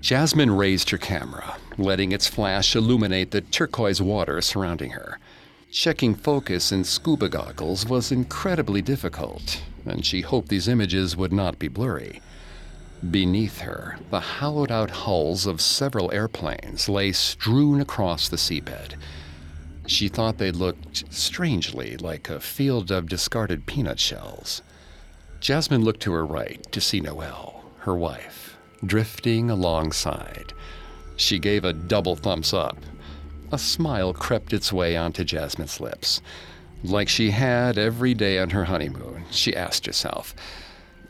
Jasmine 0.01 0.51
raised 0.51 0.89
her 0.91 0.97
camera, 0.97 1.57
letting 1.77 2.11
its 2.11 2.27
flash 2.27 2.75
illuminate 2.75 3.31
the 3.31 3.41
turquoise 3.41 4.01
water 4.01 4.39
surrounding 4.41 4.91
her. 4.91 5.19
Checking 5.71 6.13
focus 6.13 6.71
in 6.71 6.83
scuba 6.83 7.29
goggles 7.29 7.87
was 7.87 8.11
incredibly 8.11 8.81
difficult, 8.81 9.61
and 9.85 10.05
she 10.05 10.21
hoped 10.21 10.49
these 10.49 10.67
images 10.67 11.17
would 11.17 11.33
not 11.33 11.57
be 11.57 11.67
blurry. 11.67 12.21
Beneath 13.09 13.59
her, 13.59 13.97
the 14.11 14.19
hollowed 14.19 14.71
out 14.71 14.91
hulls 14.91 15.47
of 15.47 15.59
several 15.59 16.11
airplanes 16.11 16.87
lay 16.87 17.11
strewn 17.11 17.81
across 17.81 18.29
the 18.29 18.37
seabed. 18.37 18.93
She 19.87 20.07
thought 20.07 20.37
they 20.37 20.51
looked 20.51 21.11
strangely 21.11 21.97
like 21.97 22.29
a 22.29 22.39
field 22.39 22.91
of 22.91 23.09
discarded 23.09 23.65
peanut 23.65 23.99
shells. 23.99 24.61
Jasmine 25.39 25.83
looked 25.83 26.01
to 26.01 26.11
her 26.11 26.25
right 26.25 26.63
to 26.71 26.79
see 26.79 26.99
Noelle, 26.99 27.63
her 27.79 27.95
wife, 27.95 28.55
drifting 28.85 29.49
alongside. 29.49 30.53
She 31.15 31.39
gave 31.39 31.65
a 31.65 31.73
double 31.73 32.15
thumbs 32.15 32.53
up. 32.53 32.77
A 33.51 33.57
smile 33.57 34.13
crept 34.13 34.53
its 34.53 34.71
way 34.71 34.95
onto 34.95 35.23
Jasmine's 35.23 35.79
lips. 35.81 36.21
Like 36.83 37.09
she 37.09 37.31
had 37.31 37.79
every 37.79 38.13
day 38.13 38.37
on 38.37 38.51
her 38.51 38.65
honeymoon, 38.65 39.25
she 39.31 39.55
asked 39.55 39.87
herself, 39.87 40.35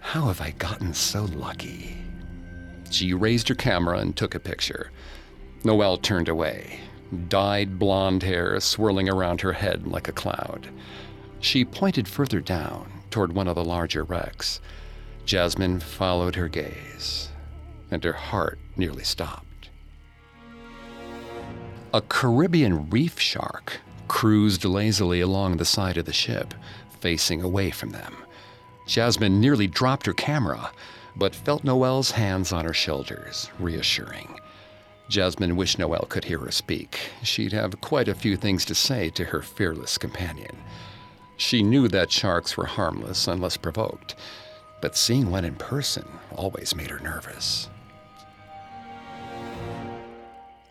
How 0.02 0.28
have 0.28 0.42
I 0.42 0.52
gotten 0.52 0.94
so 0.94 1.24
lucky? 1.24 1.96
She 2.90 3.14
raised 3.14 3.48
her 3.48 3.56
camera 3.56 4.00
and 4.00 4.16
took 4.16 4.36
a 4.36 4.40
picture. 4.40 4.92
Noelle 5.64 5.98
turned 5.98 6.28
away, 6.28 6.82
dyed 7.30 7.80
blonde 7.80 8.24
hair 8.24 8.60
swirling 8.60 9.08
around 9.08 9.40
her 9.42 9.54
head 9.54 9.88
like 9.88 10.10
a 10.10 10.12
cloud. 10.12 10.68
She 11.40 11.64
pointed 11.64 12.08
further 12.08 12.42
down 12.42 12.92
toward 13.10 13.32
one 13.32 13.48
of 13.48 13.56
the 13.56 13.64
larger 13.64 14.04
wrecks. 14.04 14.60
Jasmine 15.26 15.80
followed 15.80 16.36
her 16.36 16.50
gaze, 16.50 17.30
and 17.90 18.04
her 18.04 18.14
heart 18.14 18.60
nearly 18.76 19.04
stopped. 19.04 19.70
A 21.94 22.02
Caribbean 22.02 22.90
reef 22.90 23.20
shark 23.20 23.80
cruised 24.08 24.66
lazily 24.66 25.22
along 25.22 25.56
the 25.56 25.66
side 25.66 25.98
of 25.98 26.06
the 26.06 26.12
ship, 26.12 26.54
facing 27.00 27.42
away 27.42 27.72
from 27.72 27.92
them. 27.92 28.16
Jasmine 28.92 29.40
nearly 29.40 29.68
dropped 29.68 30.06
her 30.06 30.14
camera, 30.14 30.70
but 31.16 31.34
felt 31.34 31.64
Noelle's 31.64 32.12
hands 32.12 32.52
on 32.52 32.66
her 32.66 32.74
shoulders, 32.74 33.50
reassuring. 33.58 34.38
Jasmine 35.08 35.56
wished 35.56 35.80
Noelle 35.80 36.08
could 36.10 36.26
hear 36.26 36.40
her 36.40 36.52
speak. 36.52 37.00
She'd 37.24 37.54
have 37.54 37.80
quite 37.80 38.10
a 38.10 38.14
few 38.14 38.36
things 38.36 38.66
to 38.66 38.76
say 38.76 39.10
to 39.12 39.24
her 39.24 39.42
fearless 39.42 39.98
companion. 39.98 40.58
She 41.38 41.64
knew 41.64 41.88
that 41.88 42.12
sharks 42.12 42.58
were 42.58 42.66
harmless 42.66 43.30
unless 43.30 43.56
provoked, 43.56 44.16
but 44.82 44.98
seeing 44.98 45.32
one 45.32 45.46
in 45.46 45.56
person 45.56 46.06
always 46.36 46.76
made 46.76 46.90
her 46.90 47.00
nervous. 47.00 47.70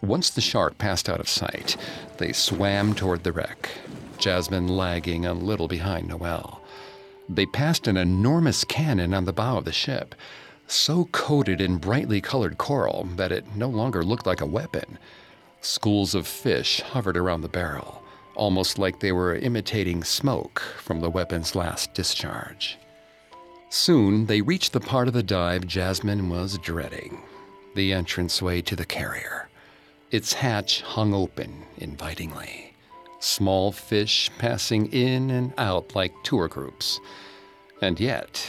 Once 0.02 0.28
the 0.28 0.42
shark 0.42 0.76
passed 0.76 1.08
out 1.08 1.20
of 1.20 1.28
sight, 1.28 1.74
they 2.18 2.32
swam 2.32 2.94
toward 2.94 3.24
the 3.24 3.32
wreck, 3.32 3.70
Jasmine 4.18 4.68
lagging 4.68 5.24
a 5.24 5.32
little 5.32 5.68
behind 5.68 6.08
Noelle. 6.08 6.59
They 7.32 7.46
passed 7.46 7.86
an 7.86 7.96
enormous 7.96 8.64
cannon 8.64 9.14
on 9.14 9.24
the 9.24 9.32
bow 9.32 9.58
of 9.58 9.64
the 9.64 9.72
ship, 9.72 10.16
so 10.66 11.04
coated 11.12 11.60
in 11.60 11.78
brightly 11.78 12.20
colored 12.20 12.58
coral 12.58 13.08
that 13.14 13.30
it 13.30 13.54
no 13.54 13.68
longer 13.68 14.02
looked 14.02 14.26
like 14.26 14.40
a 14.40 14.46
weapon. 14.46 14.98
Schools 15.60 16.16
of 16.16 16.26
fish 16.26 16.80
hovered 16.80 17.16
around 17.16 17.42
the 17.42 17.48
barrel, 17.48 18.02
almost 18.34 18.80
like 18.80 18.98
they 18.98 19.12
were 19.12 19.36
imitating 19.36 20.02
smoke 20.02 20.60
from 20.78 21.00
the 21.00 21.10
weapon's 21.10 21.54
last 21.54 21.94
discharge. 21.94 22.76
Soon 23.68 24.26
they 24.26 24.40
reached 24.40 24.72
the 24.72 24.80
part 24.80 25.06
of 25.06 25.14
the 25.14 25.22
dive 25.22 25.68
Jasmine 25.68 26.28
was 26.28 26.58
dreading 26.58 27.22
the 27.76 27.92
entranceway 27.92 28.60
to 28.60 28.74
the 28.74 28.84
carrier. 28.84 29.48
Its 30.10 30.32
hatch 30.32 30.80
hung 30.80 31.14
open 31.14 31.62
invitingly, 31.78 32.69
small 33.20 33.70
fish 33.70 34.30
passing 34.38 34.92
in 34.92 35.30
and 35.30 35.52
out 35.56 35.94
like 35.94 36.12
tour 36.24 36.48
groups. 36.48 36.98
And 37.80 38.00
yet, 38.00 38.46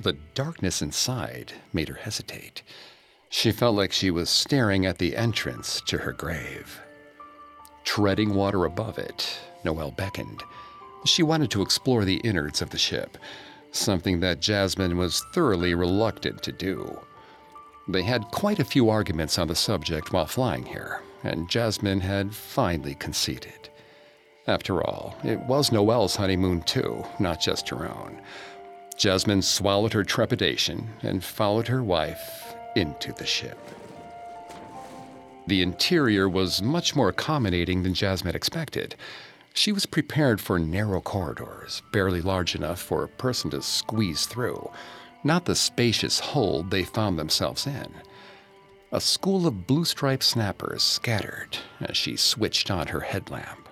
the 0.00 0.14
darkness 0.34 0.82
inside 0.82 1.52
made 1.72 1.88
her 1.88 1.94
hesitate. 1.94 2.62
She 3.28 3.52
felt 3.52 3.76
like 3.76 3.92
she 3.92 4.10
was 4.10 4.30
staring 4.30 4.86
at 4.86 4.98
the 4.98 5.16
entrance 5.16 5.80
to 5.86 5.98
her 5.98 6.12
grave. 6.12 6.80
Treading 7.84 8.34
water 8.34 8.64
above 8.64 8.98
it, 8.98 9.38
Noelle 9.64 9.90
beckoned. 9.90 10.42
She 11.04 11.22
wanted 11.22 11.50
to 11.50 11.62
explore 11.62 12.04
the 12.04 12.18
innards 12.18 12.62
of 12.62 12.70
the 12.70 12.78
ship, 12.78 13.18
something 13.72 14.20
that 14.20 14.40
Jasmine 14.40 14.96
was 14.96 15.22
thoroughly 15.34 15.74
reluctant 15.74 16.42
to 16.42 16.52
do. 16.52 16.98
They 17.88 18.02
had 18.02 18.30
quite 18.30 18.58
a 18.58 18.64
few 18.64 18.88
arguments 18.88 19.38
on 19.38 19.48
the 19.48 19.54
subject 19.54 20.12
while 20.12 20.26
flying 20.26 20.64
here, 20.64 21.02
and 21.22 21.50
Jasmine 21.50 22.00
had 22.00 22.34
finally 22.34 22.94
conceded. 22.94 23.68
After 24.46 24.82
all, 24.82 25.16
it 25.24 25.40
was 25.40 25.72
Noelle's 25.72 26.16
honeymoon 26.16 26.62
too, 26.62 27.04
not 27.18 27.40
just 27.40 27.68
her 27.70 27.88
own. 27.88 28.20
Jasmine 28.96 29.42
swallowed 29.42 29.92
her 29.94 30.04
trepidation 30.04 30.90
and 31.02 31.24
followed 31.24 31.68
her 31.68 31.82
wife 31.82 32.54
into 32.76 33.12
the 33.12 33.26
ship. 33.26 33.58
The 35.46 35.62
interior 35.62 36.28
was 36.28 36.62
much 36.62 36.94
more 36.94 37.08
accommodating 37.08 37.82
than 37.82 37.94
Jasmine 37.94 38.36
expected. 38.36 38.96
She 39.52 39.72
was 39.72 39.86
prepared 39.86 40.40
for 40.40 40.58
narrow 40.58 41.00
corridors, 41.00 41.82
barely 41.92 42.20
large 42.20 42.54
enough 42.54 42.80
for 42.80 43.04
a 43.04 43.08
person 43.08 43.50
to 43.50 43.62
squeeze 43.62 44.26
through, 44.26 44.70
not 45.22 45.44
the 45.44 45.54
spacious 45.54 46.18
hold 46.18 46.70
they 46.70 46.84
found 46.84 47.18
themselves 47.18 47.66
in. 47.66 47.94
A 48.92 49.00
school 49.00 49.46
of 49.46 49.66
blue 49.66 49.84
striped 49.84 50.22
snappers 50.22 50.82
scattered 50.82 51.58
as 51.80 51.96
she 51.96 52.16
switched 52.16 52.70
on 52.70 52.88
her 52.88 53.00
headlamp. 53.00 53.63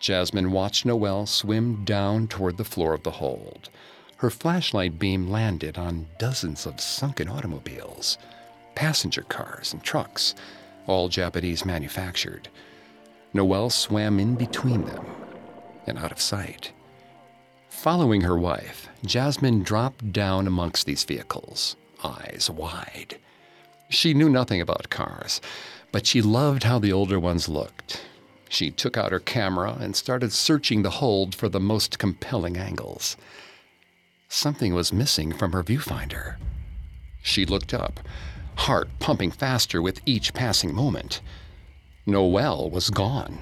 Jasmine 0.00 0.52
watched 0.52 0.86
Noelle 0.86 1.26
swim 1.26 1.84
down 1.84 2.28
toward 2.28 2.56
the 2.56 2.64
floor 2.64 2.94
of 2.94 3.02
the 3.02 3.10
hold. 3.10 3.68
Her 4.16 4.30
flashlight 4.30 4.98
beam 4.98 5.30
landed 5.30 5.78
on 5.78 6.06
dozens 6.18 6.66
of 6.66 6.80
sunken 6.80 7.28
automobiles, 7.28 8.18
passenger 8.74 9.22
cars, 9.22 9.72
and 9.72 9.82
trucks 9.82 10.34
all 10.86 11.08
Japanese 11.08 11.64
manufactured. 11.64 12.48
Noelle 13.32 13.70
swam 13.70 14.18
in 14.18 14.34
between 14.34 14.84
them 14.84 15.06
and 15.86 15.98
out 15.98 16.10
of 16.10 16.20
sight. 16.20 16.72
Following 17.68 18.22
her 18.22 18.36
wife, 18.36 18.88
Jasmine 19.04 19.62
dropped 19.62 20.12
down 20.12 20.46
amongst 20.46 20.86
these 20.86 21.04
vehicles, 21.04 21.76
eyes 22.02 22.50
wide. 22.52 23.18
She 23.90 24.14
knew 24.14 24.28
nothing 24.28 24.60
about 24.60 24.90
cars, 24.90 25.40
but 25.92 26.06
she 26.06 26.20
loved 26.20 26.64
how 26.64 26.78
the 26.78 26.92
older 26.92 27.20
ones 27.20 27.48
looked. 27.48 28.02
She 28.48 28.70
took 28.70 28.96
out 28.96 29.12
her 29.12 29.20
camera 29.20 29.76
and 29.80 29.94
started 29.94 30.32
searching 30.32 30.82
the 30.82 30.90
hold 30.90 31.34
for 31.34 31.48
the 31.48 31.60
most 31.60 31.98
compelling 31.98 32.56
angles. 32.56 33.16
Something 34.28 34.74
was 34.74 34.92
missing 34.92 35.32
from 35.32 35.52
her 35.52 35.62
viewfinder. 35.62 36.36
She 37.22 37.44
looked 37.44 37.74
up, 37.74 38.00
heart 38.56 38.88
pumping 38.98 39.30
faster 39.30 39.80
with 39.82 40.00
each 40.06 40.34
passing 40.34 40.74
moment. 40.74 41.20
Noelle 42.06 42.70
was 42.70 42.90
gone. 42.90 43.38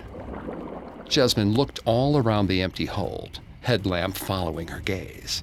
Jasmine 1.08 1.54
looked 1.54 1.80
all 1.84 2.16
around 2.18 2.48
the 2.48 2.62
empty 2.62 2.86
hold, 2.86 3.40
headlamp 3.62 4.16
following 4.16 4.68
her 4.68 4.80
gaze. 4.80 5.42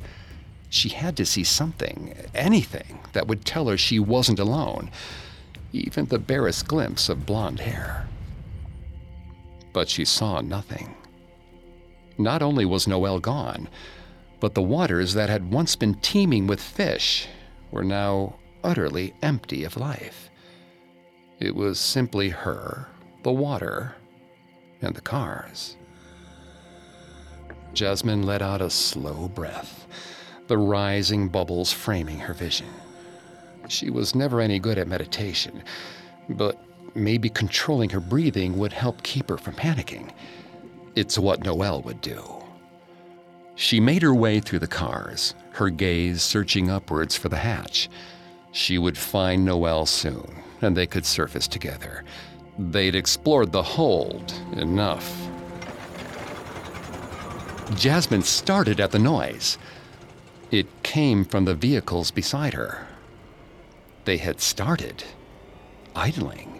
She 0.69 0.89
had 0.89 1.15
to 1.17 1.25
see 1.25 1.43
something, 1.43 2.15
anything, 2.33 2.99
that 3.13 3.27
would 3.27 3.45
tell 3.45 3.67
her 3.67 3.77
she 3.77 3.99
wasn't 3.99 4.39
alone, 4.39 4.91
even 5.71 6.05
the 6.05 6.19
barest 6.19 6.67
glimpse 6.67 7.09
of 7.09 7.25
blonde 7.25 7.61
hair. 7.61 8.07
But 9.73 9.89
she 9.89 10.05
saw 10.05 10.41
nothing. 10.41 10.95
Not 12.17 12.41
only 12.41 12.63
was 12.63 12.87
Noelle 12.87 13.19
gone, 13.19 13.67
but 14.39 14.53
the 14.53 14.61
waters 14.61 15.13
that 15.15 15.29
had 15.29 15.51
once 15.51 15.75
been 15.75 15.95
teeming 15.95 16.47
with 16.47 16.61
fish 16.61 17.27
were 17.71 17.83
now 17.83 18.35
utterly 18.63 19.13
empty 19.21 19.63
of 19.63 19.77
life. 19.77 20.29
It 21.39 21.55
was 21.55 21.79
simply 21.79 22.29
her, 22.29 22.87
the 23.23 23.31
water, 23.31 23.95
and 24.81 24.95
the 24.95 25.01
cars. 25.01 25.75
Jasmine 27.73 28.23
let 28.23 28.41
out 28.41 28.61
a 28.61 28.69
slow 28.69 29.27
breath, 29.27 29.87
the 30.47 30.57
rising 30.57 31.27
bubbles 31.29 31.71
framing 31.71 32.19
her 32.19 32.33
vision. 32.33 32.67
She 33.67 33.89
was 33.89 34.13
never 34.13 34.41
any 34.41 34.59
good 34.59 34.77
at 34.77 34.87
meditation, 34.87 35.63
but 36.29 36.63
maybe 36.95 37.29
controlling 37.29 37.89
her 37.91 37.99
breathing 37.99 38.57
would 38.57 38.73
help 38.73 39.03
keep 39.03 39.29
her 39.29 39.37
from 39.37 39.55
panicking. 39.55 40.11
It's 40.95 41.17
what 41.17 41.43
Noelle 41.43 41.81
would 41.83 42.01
do. 42.01 42.23
She 43.55 43.79
made 43.79 44.01
her 44.01 44.13
way 44.13 44.39
through 44.39 44.59
the 44.59 44.67
cars, 44.67 45.35
her 45.51 45.69
gaze 45.69 46.21
searching 46.21 46.69
upwards 46.69 47.15
for 47.17 47.29
the 47.29 47.37
hatch. 47.37 47.89
She 48.51 48.77
would 48.77 48.97
find 48.97 49.45
Noelle 49.45 49.85
soon, 49.85 50.43
and 50.61 50.75
they 50.77 50.87
could 50.87 51.05
surface 51.05 51.47
together. 51.47 52.03
They'd 52.59 52.95
explored 52.95 53.51
the 53.51 53.63
hold 53.63 54.33
enough. 54.53 55.29
Jasmine 57.75 58.23
started 58.23 58.79
at 58.79 58.91
the 58.91 58.99
noise. 58.99 59.57
It 60.51 60.67
came 60.83 61.25
from 61.25 61.45
the 61.45 61.55
vehicles 61.55 62.11
beside 62.11 62.53
her. 62.53 62.87
They 64.05 64.17
had 64.17 64.41
started. 64.41 65.03
idling. 65.95 66.52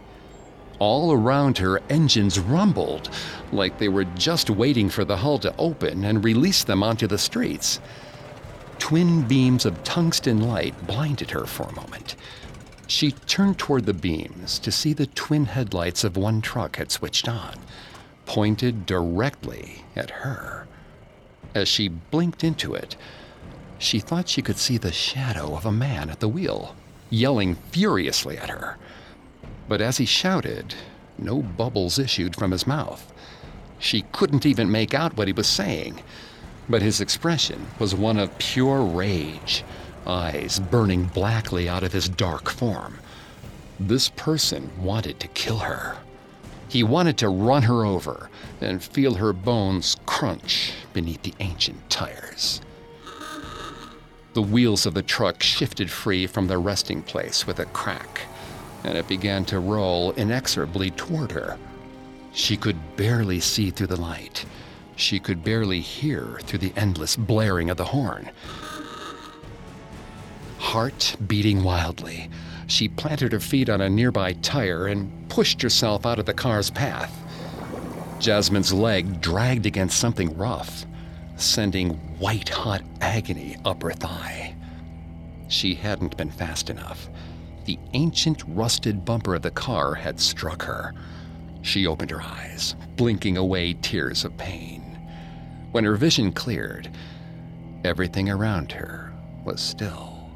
All 0.80 1.12
around 1.12 1.58
her, 1.60 1.82
engines 1.90 2.40
rumbled, 2.40 3.10
like 3.52 3.78
they 3.78 3.90
were 3.90 4.06
just 4.06 4.50
waiting 4.50 4.90
for 4.90 5.06
the 5.06 5.18
hull 5.18 5.38
to 5.40 5.56
open 5.58 6.04
and 6.04 6.24
release 6.24 6.64
them 6.64 6.84
onto 6.84 7.08
the 7.08 7.18
streets. 7.18 7.80
Twin 8.80 9.28
beams 9.28 9.66
of 9.66 9.84
tungsten 9.84 10.42
light 10.42 10.88
blinded 10.88 11.32
her 11.32 11.46
for 11.46 11.64
a 11.64 11.76
moment. 11.76 12.16
She 12.88 13.12
turned 13.12 13.58
toward 13.58 13.86
the 13.86 13.94
beams 13.94 14.60
to 14.60 14.72
see 14.72 14.94
the 14.94 15.08
twin 15.08 15.46
headlights 15.46 16.04
of 16.04 16.18
one 16.18 16.42
truck 16.42 16.76
had 16.76 16.92
switched 16.92 17.30
on, 17.30 17.56
pointed 18.26 18.86
directly 18.86 19.86
at 19.96 20.10
her. 20.10 20.68
As 21.56 21.68
she 21.68 21.88
blinked 21.88 22.44
into 22.44 22.74
it, 22.74 22.96
she 23.78 24.00
thought 24.00 24.30
she 24.30 24.42
could 24.42 24.58
see 24.58 24.78
the 24.78 24.92
shadow 24.92 25.56
of 25.56 25.66
a 25.66 25.72
man 25.72 26.10
at 26.10 26.20
the 26.20 26.28
wheel, 26.28 26.76
yelling 27.10 27.56
furiously 27.56 28.38
at 28.38 28.50
her. 28.50 28.78
But 29.68 29.82
as 29.82 29.98
he 29.98 30.06
shouted, 30.06 30.76
no 31.18 31.42
bubbles 31.42 32.00
issued 32.00 32.36
from 32.36 32.52
his 32.52 32.68
mouth. 32.68 33.14
She 33.80 34.04
couldn't 34.12 34.46
even 34.46 34.72
make 34.72 34.94
out 34.94 35.18
what 35.18 35.28
he 35.28 35.34
was 35.34 35.48
saying, 35.48 36.02
but 36.70 36.82
his 36.82 37.02
expression 37.02 37.68
was 37.80 37.94
one 37.94 38.18
of 38.18 38.38
pure 38.38 38.82
rage, 38.82 39.64
eyes 40.08 40.60
burning 40.60 41.06
blackly 41.06 41.68
out 41.68 41.84
of 41.84 41.94
his 41.94 42.10
dark 42.10 42.50
form. 42.50 43.00
This 43.80 44.10
person 44.10 44.72
wanted 44.82 45.20
to 45.20 45.28
kill 45.30 45.60
her. 45.60 45.98
He 46.70 46.84
wanted 46.84 47.18
to 47.20 47.30
run 47.30 47.64
her 47.64 47.86
over 47.86 48.30
and 48.62 48.84
feel 48.84 49.16
her 49.16 49.34
bones 49.34 49.98
crunch 50.06 50.74
beneath 50.94 51.22
the 51.24 51.34
ancient 51.40 51.90
tires. 51.90 52.62
The 54.34 54.42
wheels 54.42 54.86
of 54.86 54.94
the 54.96 55.04
truck 55.04 55.44
shifted 55.44 55.92
free 55.92 56.26
from 56.26 56.48
their 56.48 56.60
resting 56.60 57.04
place 57.04 57.46
with 57.46 57.60
a 57.60 57.66
crack, 57.66 58.22
and 58.84 58.98
it 58.98 59.08
began 59.08 59.46
to 59.46 59.60
roll 59.60 60.12
inexorably 60.12 60.92
toward 60.92 61.32
her. 61.32 61.58
She 62.32 62.58
could 62.58 62.78
barely 62.96 63.40
see 63.40 63.70
through 63.70 63.88
the 63.88 64.02
light. 64.02 64.46
She 64.96 65.20
could 65.20 65.44
barely 65.44 65.80
hear 65.80 66.40
through 66.44 66.60
the 66.60 66.74
endless 66.76 67.16
blaring 67.16 67.70
of 67.70 67.78
the 67.78 67.86
horn. 67.86 68.30
Heart 70.60 71.16
beating 71.28 71.64
wildly, 71.64 72.30
she 72.68 72.88
planted 72.88 73.34
her 73.34 73.40
feet 73.40 73.70
on 73.70 73.82
a 73.82 73.90
nearby 73.90 74.34
tire 74.34 74.88
and 74.88 75.30
pushed 75.30 75.62
herself 75.62 76.06
out 76.06 76.20
of 76.20 76.26
the 76.26 76.34
car's 76.34 76.70
path. 76.70 77.14
Jasmine's 78.20 78.74
leg 78.74 79.22
dragged 79.22 79.66
against 79.66 80.00
something 80.00 80.36
rough 80.38 80.86
sending 81.36 81.92
white 82.20 82.50
hot 82.50 82.82
agony 83.02 83.58
up 83.66 83.84
her 83.84 83.92
thigh. 83.92 84.56
She 85.48 85.76
hadn't 85.76 86.18
been 86.18 86.32
fast 86.32 86.70
enough. 86.70 87.10
The 87.66 87.80
ancient 87.94 88.44
rusted 88.48 89.06
bumper 89.06 89.36
of 89.36 89.42
the 89.42 89.52
car 89.52 89.96
had 89.96 90.20
struck 90.20 90.64
her. 90.64 90.94
She 91.62 91.88
opened 91.88 92.12
her 92.12 92.22
eyes, 92.22 92.76
blinking 92.98 93.38
away 93.38 93.74
tears 93.74 94.26
of 94.26 94.38
pain. 94.38 94.82
When 95.72 95.86
her 95.86 95.96
vision 95.96 96.34
cleared, 96.34 96.92
everything 97.84 98.30
around 98.30 98.72
her 98.74 99.14
was 99.46 99.62
still. 99.62 100.30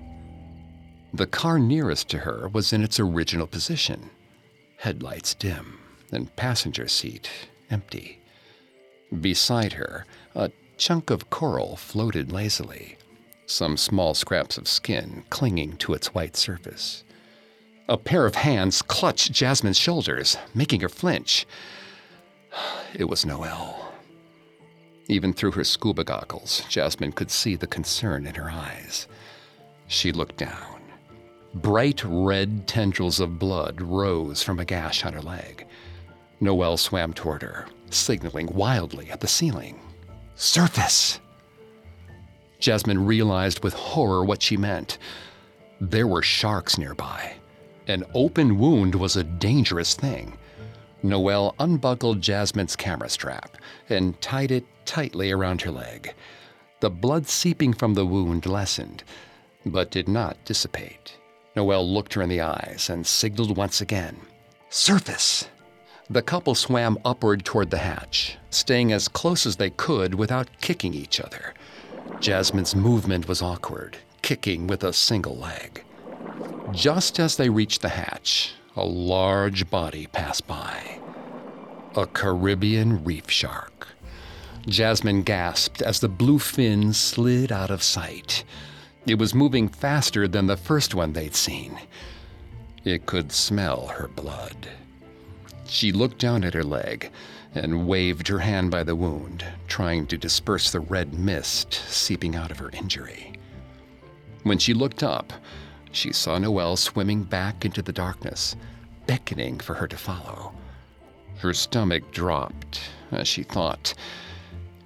The 1.13 1.28
car 1.28 1.59
nearest 1.59 2.09
to 2.09 2.19
her 2.19 2.47
was 2.49 2.71
in 2.73 2.84
its 2.84 2.99
original 2.99 3.47
position, 3.47 4.09
headlights 4.78 5.34
dim, 5.36 5.80
and 6.11 6.34
passenger 6.36 6.88
seat 6.88 7.30
empty. 7.69 8.21
Beside 9.21 9.73
her, 9.73 10.05
a 10.36 10.51
chunk 10.78 11.09
of 11.09 11.30
coral 11.30 11.75
floated 11.75 12.32
lazily, 12.32 12.97
some 13.45 13.78
small 13.78 14.13
scraps 14.13 14.57
of 14.57 14.67
skin 14.67 15.23
clinging 15.30 15.78
to 15.78 15.93
its 15.93 16.13
white 16.13 16.36
surface. 16.36 17.03
A 17.90 17.98
pair 17.98 18.26
of 18.26 18.36
hands 18.36 18.82
clutched 18.82 19.32
Jasmine's 19.32 19.78
shoulders, 19.78 20.38
making 20.54 20.82
her 20.82 20.90
flinch. 20.90 21.46
It 22.94 23.06
was 23.06 23.26
Noelle. 23.26 23.94
Even 25.08 25.32
through 25.32 25.52
her 25.52 25.64
scuba 25.64 26.04
goggles, 26.04 26.64
Jasmine 26.68 27.14
could 27.14 27.32
see 27.32 27.56
the 27.56 27.68
concern 27.68 28.28
in 28.28 28.36
her 28.36 28.52
eyes. 28.52 29.08
She 29.88 30.12
looked 30.12 30.36
down. 30.36 30.82
Bright 31.56 32.04
red 32.04 32.68
tendrils 32.68 33.22
of 33.22 33.40
blood 33.40 33.82
rose 33.82 34.44
from 34.44 34.60
a 34.60 34.66
gash 34.66 35.06
on 35.06 35.14
her 35.14 35.22
leg. 35.22 35.66
Noelle 36.42 36.76
swam 36.76 37.14
toward 37.14 37.42
her, 37.42 37.68
signaling 37.90 38.48
wildly 38.48 39.10
at 39.10 39.22
the 39.22 39.28
ceiling. 39.28 39.80
Surface! 40.36 41.22
Jasmine 42.60 43.06
realized 43.06 43.64
with 43.64 43.74
horror 43.74 44.26
what 44.26 44.42
she 44.42 44.58
meant. 44.58 44.98
There 45.80 46.08
were 46.08 46.22
sharks 46.22 46.78
nearby. 46.78 47.36
An 47.88 48.04
open 48.14 48.58
wound 48.58 48.96
was 48.96 49.16
a 49.16 49.24
dangerous 49.24 49.96
thing. 49.96 50.38
Noelle 51.02 51.56
unbuckled 51.58 52.22
Jasmine's 52.22 52.76
camera 52.76 53.08
strap 53.08 53.56
and 53.88 54.20
tied 54.20 54.52
it 54.52 54.66
tightly 54.86 55.32
around 55.32 55.62
her 55.62 55.72
leg. 55.72 56.14
The 56.82 56.90
blood 56.90 57.28
seeping 57.28 57.72
from 57.74 57.94
the 57.94 58.06
wound 58.06 58.46
lessened, 58.46 59.04
but 59.66 59.90
did 59.90 60.10
not 60.10 60.44
dissipate. 60.44 61.18
Noelle 61.56 61.90
looked 61.90 62.14
her 62.16 62.22
in 62.22 62.30
the 62.30 62.42
eyes 62.42 62.90
and 62.90 63.08
signaled 63.08 63.56
once 63.56 63.80
again. 63.80 64.18
Surface! 64.70 65.48
The 66.10 66.22
couple 66.22 66.56
swam 66.56 66.98
upward 67.06 67.46
toward 67.46 67.70
the 67.70 67.78
hatch, 67.78 68.38
staying 68.50 68.92
as 68.92 69.08
close 69.08 69.46
as 69.46 69.56
they 69.56 69.70
could 69.70 70.16
without 70.16 70.50
kicking 70.60 70.94
each 70.94 71.22
other. 71.22 71.54
Jasmine's 72.20 72.76
movement 72.76 73.30
was 73.30 73.42
awkward, 73.42 73.98
kicking 74.22 74.68
with 74.68 74.84
a 74.84 74.94
single 74.94 75.38
leg. 75.38 75.84
Just 76.72 77.20
as 77.20 77.38
they 77.38 77.49
reached 77.49 77.82
the 77.82 77.89
hatch, 77.89 78.53
a 78.76 78.86
large 78.86 79.70
body 79.70 80.07
passed 80.07 80.47
by. 80.47 80.99
A 81.95 82.05
Caribbean 82.05 83.03
reef 83.05 83.30
shark. 83.30 83.88
Jasmine 84.68 85.24
gasped 85.24 85.82
as 85.82 86.01
the 86.01 86.09
blue 86.09 86.39
fin 86.39 86.91
slid 86.91 87.53
out 87.53 87.72
of 87.72 87.82
sight. 87.82 88.43
It 89.05 89.18
was 89.18 89.34
moving 89.34 89.70
faster 89.70 90.28
than 90.28 90.47
the 90.47 90.57
first 90.57 90.93
one 90.93 91.13
they'd 91.13 91.36
seen. 91.36 91.80
It 92.84 93.05
could 93.05 93.32
smell 93.32 93.88
her 93.88 94.09
blood. 94.09 94.68
She 95.65 95.93
looked 95.93 96.20
down 96.20 96.43
at 96.43 96.53
her 96.53 96.63
leg 96.63 97.11
and 97.55 97.88
waved 97.88 98.28
her 98.28 98.39
hand 98.39 98.72
by 98.72 98.84
the 98.84 98.95
wound, 98.95 99.45
trying 99.68 100.05
to 100.07 100.18
disperse 100.18 100.72
the 100.72 100.82
red 100.82 101.13
mist 101.13 101.74
seeping 101.74 102.36
out 102.36 102.51
of 102.51 102.59
her 102.59 102.70
injury. 102.72 103.34
When 104.43 104.57
she 104.57 104.74
looked 104.74 105.01
up, 105.01 105.32
she 105.98 106.14
saw 106.14 106.38
Noelle 106.38 106.78
swimming 106.78 107.24
back 107.24 107.66
into 107.66 107.82
the 107.82 107.91
darkness, 107.91 108.56
beckoning 109.08 109.60
for 109.60 109.74
her 109.74 109.88
to 109.88 109.98
follow. 109.98 110.54
Her 111.39 111.54
stomach 111.54 112.12
dropped 112.12 112.82
as 113.12 113.28
she 113.28 113.43
thought, 113.43 113.93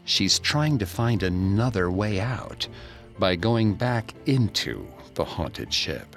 she's 0.05 0.39
trying 0.39 0.77
to 0.79 0.85
find 0.85 1.21
another 1.21 1.91
way 1.91 2.19
out 2.19 2.67
by 3.19 3.35
going 3.35 3.73
back 3.73 4.13
into 4.25 4.87
the 5.15 5.25
haunted 5.25 5.73
ship. 5.73 6.15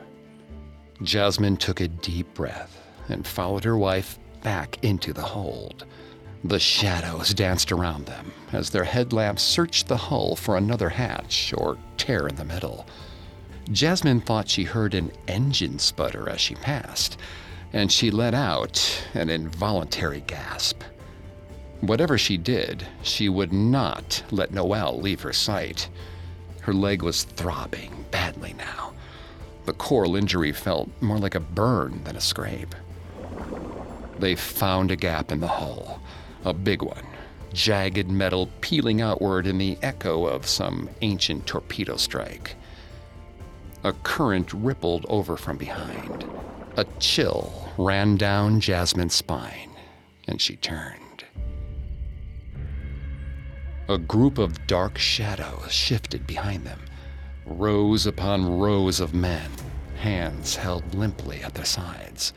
Jasmine 1.03 1.57
took 1.57 1.81
a 1.81 1.89
deep 1.89 2.33
breath 2.35 2.81
and 3.09 3.27
followed 3.27 3.65
her 3.65 3.77
wife 3.77 4.19
back 4.43 4.79
into 4.83 5.13
the 5.13 5.23
hold. 5.23 5.87
The 6.45 6.61
shadows 6.61 7.35
danced 7.35 7.73
around 7.73 8.07
them 8.07 8.33
as 8.53 8.71
their 8.71 8.85
headlamps 8.85 9.43
searched 9.43 9.89
the 9.89 9.97
hull 9.97 10.37
for 10.37 10.57
another 10.57 10.89
hatch 10.89 11.53
or 11.57 11.79
tear 11.97 12.29
in 12.29 12.37
the 12.37 12.45
middle. 12.45 12.87
Jasmine 13.73 14.21
thought 14.21 14.49
she 14.49 14.65
heard 14.65 14.95
an 14.95 15.11
engine 15.27 15.79
sputter 15.79 16.29
as 16.29 16.41
she 16.41 16.55
passed, 16.55 17.19
and 17.73 17.91
she 17.91 18.11
let 18.11 18.35
out 18.35 19.05
an 19.15 19.31
involuntary 19.31 20.23
gasp. 20.27 20.83
Whatever 21.81 22.17
she 22.19 22.37
did, 22.37 22.87
she 23.03 23.29
would 23.29 23.53
not 23.53 24.23
let 24.31 24.53
Noelle 24.53 25.01
leave 25.01 25.23
her 25.23 25.33
sight. 25.33 25.89
Her 26.61 26.73
leg 26.73 27.03
was 27.03 27.25
throbbing 27.25 28.05
badly 28.11 28.55
now. 28.55 28.93
The 29.65 29.73
coral 29.73 30.15
injury 30.15 30.53
felt 30.53 30.91
more 31.01 31.19
like 31.19 31.35
a 31.35 31.41
burn 31.41 32.05
than 32.05 32.17
a 32.17 32.21
scrape. 32.21 32.75
They 34.19 34.35
found 34.35 34.91
a 34.91 34.97
gap 34.97 35.33
in 35.33 35.41
the 35.41 35.49
hull, 35.49 36.01
a 36.45 36.53
big 36.53 36.83
one, 36.83 37.07
jagged 37.53 38.11
metal 38.11 38.51
peeling 38.61 39.01
outward 39.01 39.47
in 39.47 39.59
the 39.59 39.79
echo 39.83 40.27
of 40.27 40.47
some 40.47 40.91
ancient 41.01 41.47
torpedo 41.47 41.97
strike. 41.97 42.57
A 43.85 43.93
current 43.93 44.51
rippled 44.55 45.05
over 45.11 45.37
from 45.37 45.59
behind. 45.59 46.25
A 46.79 46.87
chill 47.01 47.71
ran 47.77 48.17
down 48.17 48.59
Jasmine's 48.59 49.15
spine, 49.15 49.71
and 50.27 50.41
she 50.41 50.57
turned. 50.57 51.25
A 53.91 53.99
group 53.99 54.39
of 54.39 54.67
dark 54.67 54.97
shadows 54.97 55.71
shifted 55.71 56.27
behind 56.27 56.65
them, 56.65 56.81
rows 57.45 58.07
upon 58.07 58.59
rows 58.59 59.01
of 59.01 59.13
men, 59.13 59.51
hands 59.97 60.57
held 60.57 60.95
limply 60.95 61.43
at 61.43 61.53
their 61.53 61.67
sides. 61.67 62.33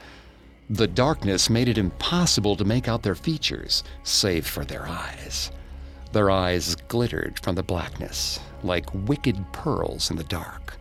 The 0.70 0.88
darkness 0.88 1.50
made 1.50 1.70
it 1.70 1.78
impossible 1.78 2.58
to 2.58 2.66
make 2.66 2.89
out 2.89 3.04
their 3.04 3.16
features, 3.16 3.86
save 4.04 4.45
for 4.45 4.66
their 4.66 4.86
eyes. 4.86 5.50
Their 6.12 6.30
eyes 6.30 6.76
glittered 6.76 7.39
from 7.39 7.56
the 7.56 7.64
blackness, 7.64 8.41
like 8.64 8.93
wicked 8.93 9.38
pearls 9.54 10.12
in 10.12 10.18
the 10.18 10.26
dark. 10.26 10.76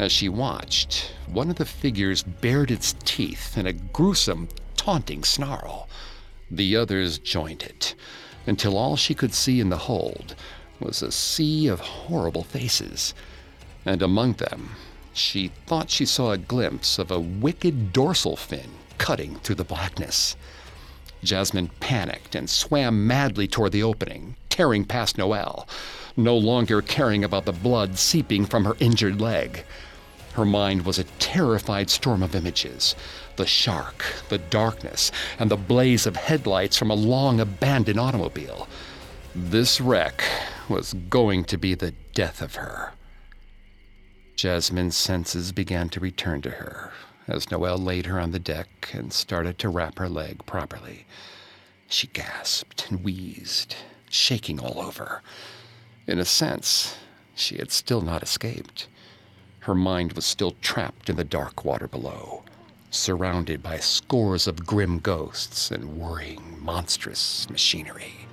As 0.00 0.12
she 0.12 0.30
watched, 0.30 1.12
one 1.26 1.50
of 1.50 1.56
the 1.56 1.66
figures 1.66 2.22
bared 2.22 2.70
its 2.70 2.94
teeth 3.04 3.58
in 3.58 3.66
a 3.66 3.74
gruesome, 3.74 4.48
taunting 4.74 5.22
snarl. 5.24 5.90
The 6.50 6.74
others 6.74 7.18
joined 7.18 7.62
it, 7.62 7.94
until 8.46 8.78
all 8.78 8.96
she 8.96 9.12
could 9.12 9.34
see 9.34 9.60
in 9.60 9.68
the 9.68 9.76
hold 9.76 10.34
was 10.80 11.02
a 11.02 11.12
sea 11.12 11.66
of 11.66 11.80
horrible 11.80 12.44
faces. 12.44 13.12
And 13.84 14.00
among 14.00 14.32
them, 14.32 14.70
she 15.12 15.48
thought 15.66 15.90
she 15.90 16.06
saw 16.06 16.30
a 16.30 16.38
glimpse 16.38 16.98
of 16.98 17.10
a 17.10 17.20
wicked 17.20 17.92
dorsal 17.92 18.36
fin 18.36 18.70
cutting 18.96 19.36
through 19.40 19.56
the 19.56 19.64
blackness. 19.64 20.34
Jasmine 21.22 21.68
panicked 21.78 22.34
and 22.34 22.48
swam 22.48 23.06
madly 23.06 23.46
toward 23.46 23.72
the 23.72 23.82
opening, 23.82 24.36
tearing 24.48 24.86
past 24.86 25.18
Noelle, 25.18 25.68
no 26.16 26.38
longer 26.38 26.80
caring 26.80 27.22
about 27.22 27.44
the 27.44 27.52
blood 27.52 27.98
seeping 27.98 28.46
from 28.46 28.64
her 28.64 28.78
injured 28.80 29.20
leg. 29.20 29.66
Her 30.34 30.44
mind 30.44 30.84
was 30.84 30.98
a 30.98 31.04
terrified 31.18 31.90
storm 31.90 32.22
of 32.22 32.34
images 32.34 32.94
the 33.36 33.46
shark, 33.46 34.04
the 34.28 34.38
darkness, 34.38 35.10
and 35.38 35.50
the 35.50 35.56
blaze 35.56 36.06
of 36.06 36.16
headlights 36.16 36.76
from 36.76 36.90
a 36.90 36.94
long 36.94 37.40
abandoned 37.40 37.98
automobile. 37.98 38.68
This 39.34 39.80
wreck 39.80 40.22
was 40.68 40.92
going 40.92 41.44
to 41.44 41.56
be 41.56 41.74
the 41.74 41.94
death 42.12 42.42
of 42.42 42.56
her. 42.56 42.92
Jasmine's 44.36 44.96
senses 44.96 45.52
began 45.52 45.88
to 45.90 46.00
return 46.00 46.42
to 46.42 46.50
her 46.50 46.92
as 47.30 47.50
Noelle 47.50 47.78
laid 47.78 48.06
her 48.06 48.18
on 48.18 48.32
the 48.32 48.38
deck 48.38 48.90
and 48.92 49.12
started 49.12 49.58
to 49.58 49.68
wrap 49.68 49.98
her 49.98 50.08
leg 50.08 50.44
properly. 50.46 51.06
She 51.86 52.08
gasped 52.08 52.90
and 52.90 53.04
wheezed, 53.04 53.76
shaking 54.10 54.58
all 54.58 54.80
over. 54.80 55.22
In 56.06 56.18
a 56.18 56.24
sense, 56.24 56.96
she 57.34 57.58
had 57.58 57.70
still 57.70 58.00
not 58.00 58.22
escaped. 58.22 58.88
Her 59.70 59.74
mind 59.76 60.14
was 60.14 60.26
still 60.26 60.56
trapped 60.60 61.08
in 61.08 61.14
the 61.14 61.22
dark 61.22 61.64
water 61.64 61.86
below, 61.86 62.42
surrounded 62.90 63.62
by 63.62 63.78
scores 63.78 64.48
of 64.48 64.66
grim 64.66 64.98
ghosts 64.98 65.70
and 65.70 65.96
worrying, 65.96 66.58
monstrous 66.60 67.48
machinery. 67.48 68.26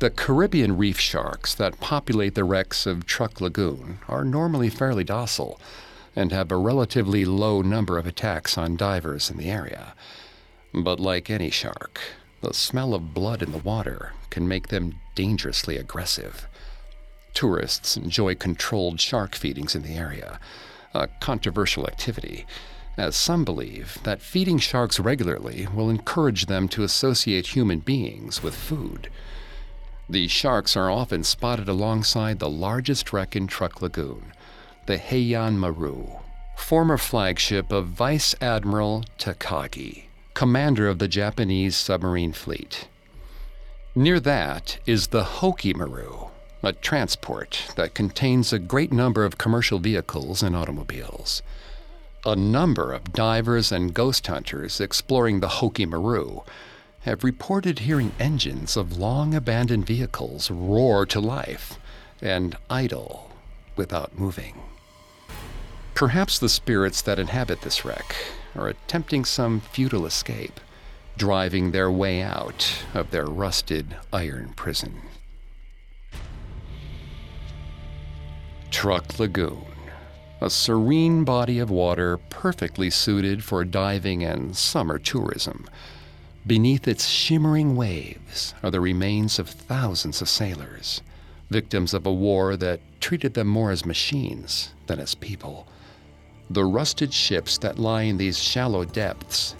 The 0.00 0.10
Caribbean 0.10 0.76
reef 0.76 1.00
sharks 1.00 1.54
that 1.54 1.80
populate 1.80 2.34
the 2.34 2.44
wrecks 2.44 2.84
of 2.84 3.06
Truk 3.06 3.40
Lagoon 3.40 4.00
are 4.08 4.26
normally 4.26 4.68
fairly 4.68 5.04
docile 5.04 5.58
and 6.14 6.32
have 6.32 6.52
a 6.52 6.58
relatively 6.58 7.24
low 7.24 7.62
number 7.62 7.96
of 7.96 8.06
attacks 8.06 8.58
on 8.58 8.76
divers 8.76 9.30
in 9.30 9.38
the 9.38 9.48
area. 9.48 9.94
But 10.74 11.00
like 11.00 11.30
any 11.30 11.48
shark, 11.48 11.98
the 12.40 12.52
smell 12.52 12.94
of 12.94 13.14
blood 13.14 13.42
in 13.42 13.52
the 13.52 13.58
water 13.58 14.12
can 14.30 14.46
make 14.46 14.68
them 14.68 14.98
dangerously 15.14 15.76
aggressive. 15.76 16.46
Tourists 17.34 17.96
enjoy 17.96 18.34
controlled 18.34 19.00
shark 19.00 19.34
feedings 19.34 19.74
in 19.74 19.82
the 19.82 19.94
area, 19.94 20.38
a 20.94 21.08
controversial 21.20 21.86
activity, 21.86 22.46
as 22.96 23.16
some 23.16 23.44
believe 23.44 23.98
that 24.04 24.22
feeding 24.22 24.58
sharks 24.58 24.98
regularly 24.98 25.66
will 25.74 25.90
encourage 25.90 26.46
them 26.46 26.68
to 26.68 26.82
associate 26.82 27.48
human 27.48 27.80
beings 27.80 28.42
with 28.42 28.54
food. 28.54 29.10
These 30.08 30.30
sharks 30.30 30.76
are 30.76 30.90
often 30.90 31.24
spotted 31.24 31.68
alongside 31.68 32.38
the 32.38 32.48
largest 32.48 33.12
wreck 33.12 33.36
in 33.36 33.46
Truk 33.46 33.82
Lagoon, 33.82 34.32
the 34.86 34.98
Heian 34.98 35.56
Maru, 35.56 36.06
former 36.56 36.96
flagship 36.96 37.72
of 37.72 37.88
Vice 37.88 38.34
Admiral 38.40 39.04
Takagi 39.18 40.05
commander 40.36 40.86
of 40.86 40.98
the 40.98 41.08
Japanese 41.08 41.74
submarine 41.74 42.30
fleet. 42.30 42.88
Near 43.94 44.20
that 44.20 44.78
is 44.84 45.06
the 45.06 45.24
Hoki 45.24 45.72
Maru, 45.72 46.26
a 46.62 46.74
transport 46.74 47.72
that 47.76 47.94
contains 47.94 48.52
a 48.52 48.58
great 48.58 48.92
number 48.92 49.24
of 49.24 49.38
commercial 49.38 49.78
vehicles 49.78 50.42
and 50.42 50.54
automobiles. 50.54 51.40
A 52.26 52.36
number 52.36 52.92
of 52.92 53.14
divers 53.14 53.72
and 53.72 53.94
ghost 53.94 54.26
hunters 54.26 54.78
exploring 54.78 55.40
the 55.40 55.48
Hoki 55.48 55.86
Maru 55.86 56.42
have 57.00 57.24
reported 57.24 57.78
hearing 57.78 58.12
engines 58.20 58.76
of 58.76 58.98
long 58.98 59.34
abandoned 59.34 59.86
vehicles 59.86 60.50
roar 60.50 61.06
to 61.06 61.18
life 61.18 61.78
and 62.20 62.58
idle 62.68 63.30
without 63.74 64.18
moving. 64.18 64.60
Perhaps 65.94 66.38
the 66.38 66.50
spirits 66.50 67.00
that 67.00 67.18
inhabit 67.18 67.62
this 67.62 67.86
wreck 67.86 68.14
are 68.56 68.68
attempting 68.68 69.24
some 69.24 69.60
futile 69.60 70.06
escape, 70.06 70.60
driving 71.16 71.70
their 71.70 71.90
way 71.90 72.22
out 72.22 72.84
of 72.94 73.10
their 73.10 73.26
rusted 73.26 73.96
iron 74.12 74.52
prison. 74.54 75.02
Truk 78.70 79.18
Lagoon, 79.18 79.64
a 80.40 80.50
serene 80.50 81.24
body 81.24 81.58
of 81.58 81.70
water 81.70 82.18
perfectly 82.28 82.90
suited 82.90 83.42
for 83.42 83.64
diving 83.64 84.22
and 84.22 84.56
summer 84.56 84.98
tourism. 84.98 85.66
Beneath 86.46 86.86
its 86.86 87.08
shimmering 87.08 87.74
waves 87.74 88.54
are 88.62 88.70
the 88.70 88.80
remains 88.80 89.38
of 89.38 89.48
thousands 89.48 90.20
of 90.20 90.28
sailors, 90.28 91.00
victims 91.50 91.94
of 91.94 92.06
a 92.06 92.12
war 92.12 92.56
that 92.56 92.80
treated 93.00 93.34
them 93.34 93.46
more 93.46 93.70
as 93.70 93.86
machines 93.86 94.72
than 94.86 95.00
as 95.00 95.14
people. 95.14 95.66
The 96.50 96.64
rusted 96.64 97.12
ships 97.12 97.58
that 97.58 97.78
lie 97.78 98.02
in 98.02 98.18
these 98.18 98.38
shallow 98.38 98.84
depths 98.84 99.56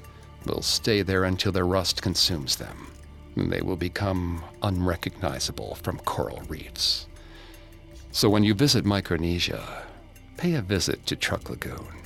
will 0.46 0.62
stay 0.62 1.02
there 1.02 1.24
until 1.24 1.50
their 1.52 1.66
rust 1.66 2.00
consumes 2.00 2.56
them. 2.56 2.92
They 3.36 3.60
will 3.60 3.76
become 3.76 4.42
unrecognizable 4.62 5.74
from 5.82 5.98
coral 5.98 6.42
reefs. 6.48 7.06
So 8.12 8.30
when 8.30 8.44
you 8.44 8.54
visit 8.54 8.84
Micronesia, 8.84 9.84
pay 10.36 10.54
a 10.54 10.62
visit 10.62 11.04
to 11.06 11.16
Truk 11.16 11.50
Lagoon. 11.50 12.02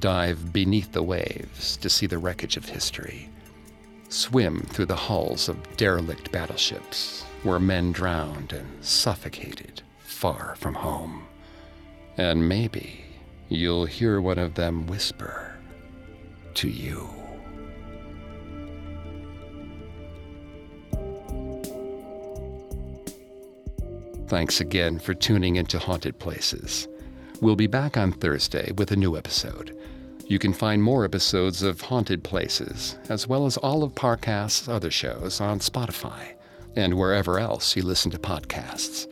Dive 0.00 0.52
beneath 0.52 0.92
the 0.92 1.02
waves 1.02 1.76
to 1.76 1.88
see 1.88 2.06
the 2.06 2.18
wreckage 2.18 2.56
of 2.56 2.68
history. 2.68 3.28
Swim 4.08 4.60
through 4.70 4.86
the 4.86 4.96
hulls 4.96 5.48
of 5.48 5.76
derelict 5.76 6.32
battleships 6.32 7.22
where 7.42 7.60
men 7.60 7.92
drowned 7.92 8.52
and 8.52 8.84
suffocated 8.84 9.82
far 10.00 10.56
from 10.56 10.74
home. 10.74 11.26
And 12.16 12.48
maybe 12.48 13.05
you'll 13.48 13.86
hear 13.86 14.20
one 14.20 14.38
of 14.38 14.54
them 14.54 14.86
whisper 14.86 15.54
to 16.54 16.68
you. 16.68 17.08
Thanks 24.28 24.60
again 24.60 24.98
for 24.98 25.14
tuning 25.14 25.56
into 25.56 25.78
Haunted 25.78 26.18
Places. 26.18 26.88
We'll 27.40 27.54
be 27.54 27.68
back 27.68 27.96
on 27.96 28.12
Thursday 28.12 28.72
with 28.72 28.90
a 28.90 28.96
new 28.96 29.16
episode. 29.16 29.76
You 30.26 30.40
can 30.40 30.52
find 30.52 30.82
more 30.82 31.04
episodes 31.04 31.62
of 31.62 31.80
Haunted 31.80 32.24
Places, 32.24 32.96
as 33.08 33.28
well 33.28 33.46
as 33.46 33.56
all 33.56 33.84
of 33.84 33.94
Parcast's 33.94 34.68
other 34.68 34.90
shows 34.90 35.40
on 35.40 35.60
Spotify 35.60 36.34
and 36.74 36.94
wherever 36.94 37.38
else 37.38 37.76
you 37.76 37.82
listen 37.82 38.10
to 38.10 38.18
podcasts. 38.18 39.06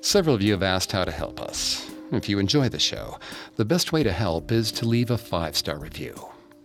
Several 0.00 0.36
of 0.36 0.42
you 0.42 0.52
have 0.52 0.62
asked 0.62 0.92
how 0.92 1.04
to 1.04 1.10
help 1.10 1.40
us. 1.40 1.90
If 2.12 2.28
you 2.28 2.38
enjoy 2.38 2.68
the 2.68 2.78
show, 2.78 3.18
the 3.56 3.64
best 3.64 3.92
way 3.92 4.02
to 4.02 4.12
help 4.12 4.52
is 4.52 4.70
to 4.72 4.86
leave 4.86 5.10
a 5.10 5.18
five 5.18 5.56
star 5.56 5.78
review. 5.78 6.14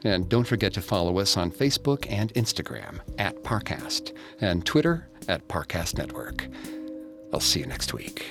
And 0.04 0.30
don't 0.30 0.48
forget 0.48 0.74
to 0.74 0.82
follow 0.82 1.20
us 1.20 1.36
on 1.36 1.52
Facebook 1.52 2.06
and 2.10 2.34
Instagram 2.34 3.00
at 3.18 3.44
Parcast 3.44 4.16
and 4.40 4.66
Twitter 4.66 5.08
at 5.28 5.48
Parcast 5.48 5.98
Network. 5.98 6.48
I'll 7.34 7.40
see 7.40 7.60
you 7.60 7.66
next 7.66 7.94
week. 7.94 8.26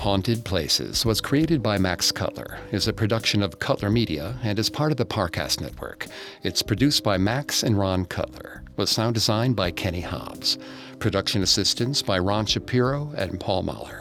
Haunted 0.00 0.46
Places 0.46 1.04
was 1.04 1.20
created 1.20 1.62
by 1.62 1.76
Max 1.76 2.10
Cutler, 2.10 2.58
is 2.72 2.88
a 2.88 2.92
production 2.92 3.42
of 3.42 3.58
Cutler 3.58 3.90
Media, 3.90 4.38
and 4.42 4.58
is 4.58 4.70
part 4.70 4.92
of 4.92 4.96
the 4.96 5.04
Parcast 5.04 5.60
Network. 5.60 6.06
It's 6.42 6.62
produced 6.62 7.04
by 7.04 7.18
Max 7.18 7.62
and 7.62 7.78
Ron 7.78 8.06
Cutler, 8.06 8.64
with 8.76 8.88
sound 8.88 9.12
design 9.12 9.52
by 9.52 9.70
Kenny 9.70 10.00
Hobbs. 10.00 10.56
Production 11.00 11.42
assistance 11.42 12.00
by 12.00 12.18
Ron 12.18 12.46
Shapiro 12.46 13.12
and 13.14 13.38
Paul 13.38 13.62
Mahler. 13.64 13.99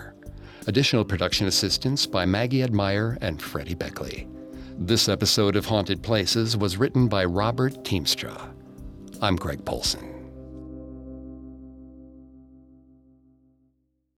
Additional 0.70 1.04
production 1.04 1.48
assistance 1.48 2.06
by 2.06 2.28
Maggie 2.28 2.62
Admire 2.62 3.18
and 3.22 3.42
Freddie 3.42 3.74
Beckley. 3.74 4.28
This 4.78 5.10
episode 5.10 5.56
of 5.56 5.66
Haunted 5.66 6.04
Places 6.04 6.56
was 6.56 6.78
written 6.78 7.08
by 7.08 7.26
Robert 7.26 7.84
Teamstra. 7.84 8.54
I'm 9.20 9.36
Greg 9.36 9.66
Polcyn. 9.66 10.19